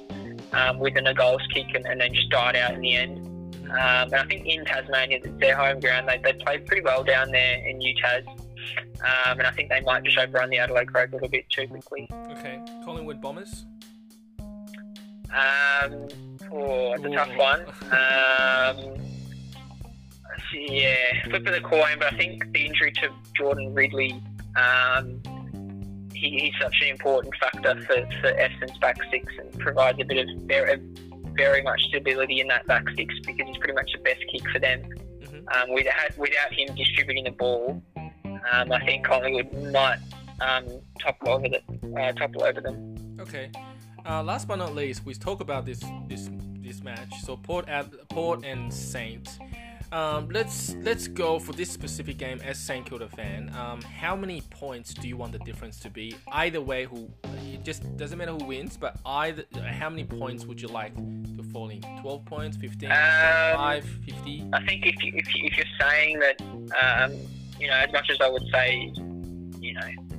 um, 0.53 0.79
within 0.79 1.07
a 1.07 1.13
goals 1.13 1.41
kick 1.53 1.67
and, 1.73 1.85
and, 1.85 2.01
then 2.01 2.13
just 2.13 2.29
died 2.29 2.55
out 2.55 2.73
in 2.73 2.81
the 2.81 2.95
end. 2.95 3.17
Um, 3.65 4.11
and 4.11 4.15
I 4.15 4.23
think 4.25 4.45
in 4.45 4.65
Tasmania, 4.65 5.19
it's 5.23 5.39
their 5.39 5.55
home 5.55 5.79
ground. 5.79 6.09
They, 6.09 6.17
they 6.17 6.33
played 6.33 6.65
pretty 6.65 6.81
well 6.81 7.03
down 7.03 7.31
there 7.31 7.65
in 7.65 7.79
UTAS. 7.79 8.27
Um, 8.27 9.39
and 9.39 9.47
I 9.47 9.51
think 9.51 9.69
they 9.69 9.81
might 9.81 10.03
just 10.03 10.17
overrun 10.17 10.49
the 10.49 10.59
Adelaide 10.59 10.91
Crows 10.91 11.09
a 11.11 11.13
little 11.13 11.29
bit 11.29 11.49
too 11.49 11.67
quickly. 11.67 12.07
Okay. 12.11 12.59
Collingwood 12.83 13.21
Bombers? 13.21 13.65
Um, 14.39 16.07
oh, 16.51 16.93
it's 16.93 17.05
a 17.05 17.09
tough 17.09 17.35
one. 17.37 17.61
Um, 17.91 19.01
yeah, 20.53 20.95
flip 21.25 21.47
of 21.47 21.53
the 21.53 21.61
coin, 21.61 21.97
but 21.97 22.13
I 22.13 22.17
think 22.17 22.51
the 22.51 22.65
injury 22.65 22.91
to 22.91 23.09
Jordan 23.37 23.73
Ridley, 23.73 24.21
um, 24.55 25.21
he's 26.29 26.53
such 26.61 26.75
an 26.81 26.89
important 26.89 27.33
factor 27.39 27.81
for, 27.81 27.95
for 28.21 28.33
Essendon's 28.33 28.77
back 28.79 28.97
six 29.09 29.33
and 29.39 29.59
provides 29.59 29.99
a 29.99 30.05
bit 30.05 30.29
of 30.29 30.41
very, 30.41 30.79
very 31.35 31.61
much 31.61 31.81
stability 31.83 32.39
in 32.39 32.47
that 32.47 32.65
back 32.67 32.83
six 32.95 33.13
because 33.25 33.47
he's 33.47 33.57
pretty 33.57 33.73
much 33.73 33.91
the 33.93 34.03
best 34.03 34.21
kick 34.31 34.47
for 34.49 34.59
them. 34.59 34.81
Mm-hmm. 34.81 35.47
Um, 35.49 35.73
without, 35.73 36.17
without 36.17 36.53
him 36.53 36.75
distributing 36.75 37.23
the 37.23 37.31
ball, 37.31 37.81
um, 37.95 38.71
I 38.71 38.83
think 38.85 39.05
Collingwood 39.05 39.71
might 39.71 39.99
um, 40.39 40.65
topple 40.99 41.29
over 41.29 41.47
the 41.47 41.61
uh, 41.99 42.11
topple 42.13 42.43
over 42.43 42.61
them. 42.61 43.17
Okay. 43.19 43.51
Uh, 44.07 44.23
last 44.23 44.47
but 44.47 44.55
not 44.55 44.73
least, 44.73 45.05
we 45.05 45.13
talk 45.13 45.41
about 45.41 45.65
this 45.65 45.83
this 46.07 46.29
this 46.59 46.83
match. 46.83 47.13
So 47.23 47.37
Port, 47.37 47.69
at, 47.69 47.87
Port 48.09 48.43
and 48.43 48.73
Saints. 48.73 49.37
Um, 49.91 50.29
let's 50.29 50.73
let's 50.83 51.07
go 51.07 51.37
for 51.37 51.51
this 51.51 51.69
specific 51.69 52.17
game 52.17 52.39
as 52.45 52.57
Saint 52.57 52.85
Kilda 52.85 53.09
fan. 53.09 53.53
Um, 53.53 53.81
how 53.81 54.15
many 54.15 54.41
points 54.41 54.93
do 54.93 55.07
you 55.07 55.17
want 55.17 55.33
the 55.33 55.39
difference 55.39 55.79
to 55.81 55.89
be? 55.89 56.15
Either 56.31 56.61
way, 56.61 56.85
who 56.85 57.09
it 57.51 57.63
just 57.63 57.97
doesn't 57.97 58.17
matter 58.17 58.31
who 58.31 58.45
wins, 58.45 58.77
but 58.77 58.97
either 59.05 59.43
how 59.61 59.89
many 59.89 60.05
points 60.05 60.45
would 60.45 60.61
you 60.61 60.69
like 60.69 60.95
to 60.95 61.43
fall 61.51 61.69
in? 61.69 61.81
12 62.01 62.25
points, 62.25 62.57
15, 62.57 62.89
Um, 62.89 62.97
5, 62.97 63.85
50? 64.05 64.49
I 64.53 64.65
think 64.65 64.85
if 64.85 65.03
you, 65.03 65.13
if, 65.15 65.35
you, 65.35 65.45
if 65.45 65.57
you're 65.57 65.65
saying 65.79 66.19
that, 66.19 66.41
um, 66.81 67.13
you 67.59 67.67
know, 67.67 67.73
as 67.75 67.91
much 67.91 68.09
as 68.09 68.17
I 68.21 68.29
would 68.29 68.47
say, 68.51 68.93
you 69.59 69.73
know, 69.73 70.11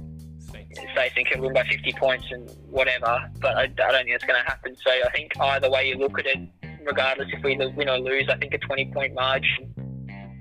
say 0.94 1.10
think 1.14 1.30
it 1.30 1.40
win 1.40 1.52
by 1.52 1.64
50 1.64 1.92
points 1.94 2.26
and 2.30 2.50
whatever, 2.68 3.30
but 3.40 3.56
I, 3.56 3.62
I 3.62 3.66
don't 3.66 4.04
think 4.04 4.10
it's 4.10 4.24
going 4.24 4.40
to 4.42 4.48
happen. 4.48 4.76
So 4.76 4.90
I 4.90 5.10
think 5.10 5.32
either 5.40 5.70
way 5.70 5.88
you 5.88 5.96
look 5.96 6.18
at 6.18 6.26
it, 6.26 6.38
regardless 6.84 7.28
if 7.32 7.42
we 7.42 7.56
win 7.56 7.88
or 7.88 7.98
lose, 7.98 8.28
I 8.28 8.36
think 8.36 8.54
a 8.54 8.58
20 8.58 8.92
point 8.92 9.14
margin 9.14 9.74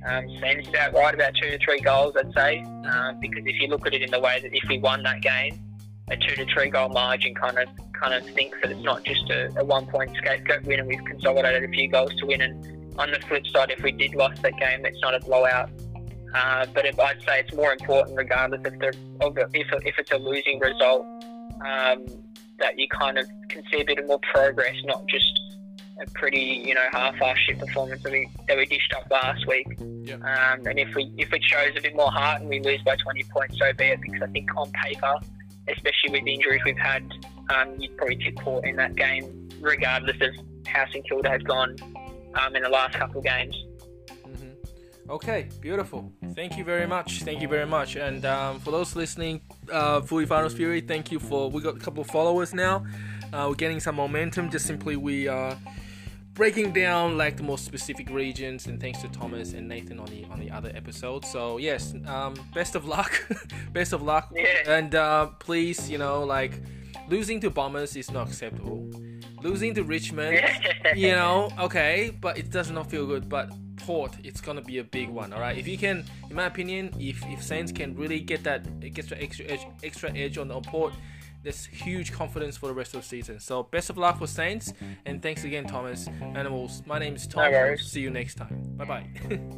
um, 0.07 0.27
seems 0.41 0.67
about 0.67 0.93
right, 0.93 1.13
about 1.13 1.33
two 1.35 1.49
to 1.51 1.59
three 1.59 1.79
goals, 1.79 2.15
I'd 2.17 2.33
say. 2.33 2.61
Um, 2.61 3.19
because 3.19 3.43
if 3.45 3.61
you 3.61 3.67
look 3.67 3.85
at 3.85 3.93
it 3.93 4.01
in 4.01 4.11
the 4.11 4.19
way 4.19 4.39
that 4.41 4.53
if 4.53 4.67
we 4.69 4.79
won 4.79 5.03
that 5.03 5.21
game, 5.21 5.59
a 6.09 6.17
two 6.17 6.35
to 6.35 6.45
three 6.53 6.69
goal 6.69 6.89
margin 6.89 7.35
kind 7.35 7.57
of 7.57 7.69
kind 7.93 8.13
of 8.13 8.27
thinks 8.33 8.57
that 8.61 8.71
it's 8.71 8.83
not 8.83 9.03
just 9.03 9.29
a, 9.29 9.51
a 9.59 9.63
one 9.63 9.85
point 9.85 10.15
scapegoat 10.17 10.63
win 10.65 10.79
and 10.79 10.87
we've 10.87 11.03
consolidated 11.05 11.63
a 11.63 11.67
few 11.71 11.87
goals 11.87 12.13
to 12.15 12.25
win. 12.25 12.41
And 12.41 12.99
on 12.99 13.11
the 13.11 13.19
flip 13.27 13.45
side, 13.47 13.69
if 13.69 13.83
we 13.83 13.91
did 13.91 14.15
lose 14.15 14.39
that 14.41 14.57
game, 14.57 14.85
it's 14.85 14.99
not 15.01 15.13
a 15.13 15.19
blowout. 15.19 15.69
Uh, 16.33 16.65
but 16.73 16.85
if 16.85 16.99
I'd 16.99 17.21
say 17.21 17.41
it's 17.41 17.53
more 17.53 17.71
important, 17.73 18.17
regardless 18.17 18.61
if 18.65 18.79
they're 18.79 18.93
if, 19.21 19.67
if 19.85 19.99
it's 19.99 20.11
a 20.11 20.17
losing 20.17 20.59
result, 20.59 21.05
um, 21.65 22.05
that 22.57 22.77
you 22.77 22.87
kind 22.87 23.17
of 23.17 23.27
can 23.49 23.63
see 23.71 23.81
a 23.81 23.85
bit 23.85 23.99
of 23.99 24.07
more 24.07 24.19
progress, 24.33 24.75
not 24.85 25.05
just 25.07 25.50
a 26.01 26.09
pretty 26.11 26.63
you 26.65 26.73
know 26.73 26.85
half-assed 26.91 27.37
shit 27.47 27.59
performance 27.59 28.01
that 28.03 28.11
we 28.11 28.29
that 28.47 28.57
we 28.57 28.65
dished 28.65 28.93
up 28.95 29.09
last 29.11 29.45
week. 29.47 29.67
Yeah. 30.03 30.15
Um, 30.15 30.65
and 30.65 30.79
if 30.79 30.93
we 30.95 31.13
if 31.17 31.31
it 31.31 31.43
shows 31.43 31.73
a 31.77 31.81
bit 31.81 31.95
more 31.95 32.11
heart 32.11 32.41
and 32.41 32.49
we 32.49 32.59
lose 32.59 32.81
by 32.83 32.95
20 32.95 33.23
points, 33.25 33.57
so 33.59 33.71
be 33.73 33.85
it. 33.85 34.01
Because 34.01 34.21
I 34.23 34.27
think 34.27 34.49
on 34.55 34.71
paper, 34.71 35.15
especially 35.67 36.11
with 36.11 36.23
the 36.25 36.33
injuries 36.33 36.61
we've 36.65 36.77
had, 36.77 37.03
um, 37.55 37.75
you'd 37.77 37.95
probably 37.97 38.17
tip 38.17 38.35
Port 38.37 38.65
in 38.65 38.75
that 38.77 38.95
game, 38.95 39.49
regardless 39.59 40.17
of 40.21 40.45
how 40.67 40.85
St 40.87 41.07
Kilda 41.07 41.29
has 41.29 41.41
gone 41.43 41.75
um, 42.41 42.55
in 42.55 42.63
the 42.63 42.69
last 42.69 42.95
couple 42.95 43.19
of 43.19 43.25
games. 43.25 43.55
hmm 44.23 44.51
Okay, 45.09 45.49
beautiful. 45.59 46.11
Thank 46.33 46.57
you 46.57 46.63
very 46.63 46.87
much. 46.87 47.23
Thank 47.23 47.41
you 47.41 47.47
very 47.47 47.65
much. 47.65 47.95
And 47.95 48.25
um, 48.25 48.59
for 48.59 48.71
those 48.71 48.95
listening, 48.95 49.41
uh, 49.71 50.01
Footy 50.01 50.25
Finals 50.25 50.53
Fury, 50.53 50.81
thank 50.81 51.11
you 51.11 51.19
for. 51.19 51.49
We 51.49 51.61
got 51.61 51.75
a 51.75 51.79
couple 51.79 52.01
of 52.01 52.07
followers 52.07 52.53
now. 52.53 52.85
Uh, 53.33 53.45
we're 53.49 53.55
getting 53.55 53.79
some 53.79 53.95
momentum. 53.95 54.49
Just 54.49 54.65
simply 54.65 54.95
we 54.95 55.27
are 55.27 55.57
breaking 56.33 56.71
down 56.71 57.17
like 57.17 57.37
the 57.37 57.43
more 57.43 57.57
specific 57.57 58.09
regions. 58.09 58.67
And 58.67 58.79
thanks 58.79 59.01
to 59.01 59.07
Thomas 59.09 59.53
and 59.53 59.67
Nathan 59.67 59.99
on 59.99 60.07
the 60.07 60.25
on 60.25 60.39
the 60.39 60.51
other 60.51 60.71
episodes. 60.73 61.29
So 61.29 61.57
yes, 61.57 61.93
um, 62.07 62.35
best 62.53 62.75
of 62.75 62.85
luck. 62.85 63.11
best 63.73 63.93
of 63.93 64.01
luck. 64.01 64.31
Yeah. 64.35 64.77
And 64.77 64.95
uh, 64.95 65.27
please, 65.39 65.89
you 65.89 65.97
know, 65.97 66.23
like 66.23 66.61
losing 67.09 67.39
to 67.41 67.49
Bombers 67.49 67.95
is 67.95 68.11
not 68.11 68.27
acceptable. 68.27 68.89
Losing 69.41 69.73
to 69.73 69.83
Richmond 69.83 70.39
you 70.95 71.11
know, 71.11 71.49
okay, 71.59 72.15
but 72.21 72.37
it 72.37 72.51
does 72.51 72.69
not 72.69 72.89
feel 72.89 73.07
good. 73.07 73.27
But 73.27 73.51
Port, 73.77 74.15
it's 74.23 74.41
gonna 74.41 74.61
be 74.61 74.77
a 74.77 74.83
big 74.83 75.09
one. 75.09 75.33
All 75.33 75.39
right, 75.39 75.57
if 75.57 75.67
you 75.67 75.77
can, 75.77 76.05
in 76.29 76.35
my 76.35 76.45
opinion, 76.45 76.93
if 76.99 77.25
if 77.25 77.41
Saints 77.41 77.71
can 77.71 77.95
really 77.95 78.19
get 78.19 78.43
that 78.43 78.67
extra 78.83 79.17
extra 79.17 79.45
edge, 79.45 79.65
extra 79.83 80.15
edge 80.15 80.37
on, 80.37 80.51
on 80.51 80.61
Port, 80.61 80.93
there's 81.43 81.65
huge 81.65 82.11
confidence 82.11 82.57
for 82.57 82.67
the 82.67 82.73
rest 82.73 82.93
of 82.93 83.01
the 83.01 83.07
season. 83.07 83.39
So 83.39 83.63
best 83.63 83.89
of 83.89 83.97
luck 83.97 84.19
for 84.19 84.27
Saints, 84.27 84.73
and 85.05 85.21
thanks 85.21 85.43
again, 85.43 85.65
Thomas. 85.65 86.07
Animals. 86.21 86.83
My 86.85 86.99
name 86.99 87.15
is 87.15 87.27
Tom. 87.27 87.51
No. 87.51 87.75
See 87.75 88.01
you 88.01 88.09
next 88.09 88.35
time. 88.35 88.63
Bye 88.77 88.85
bye. 88.85 89.41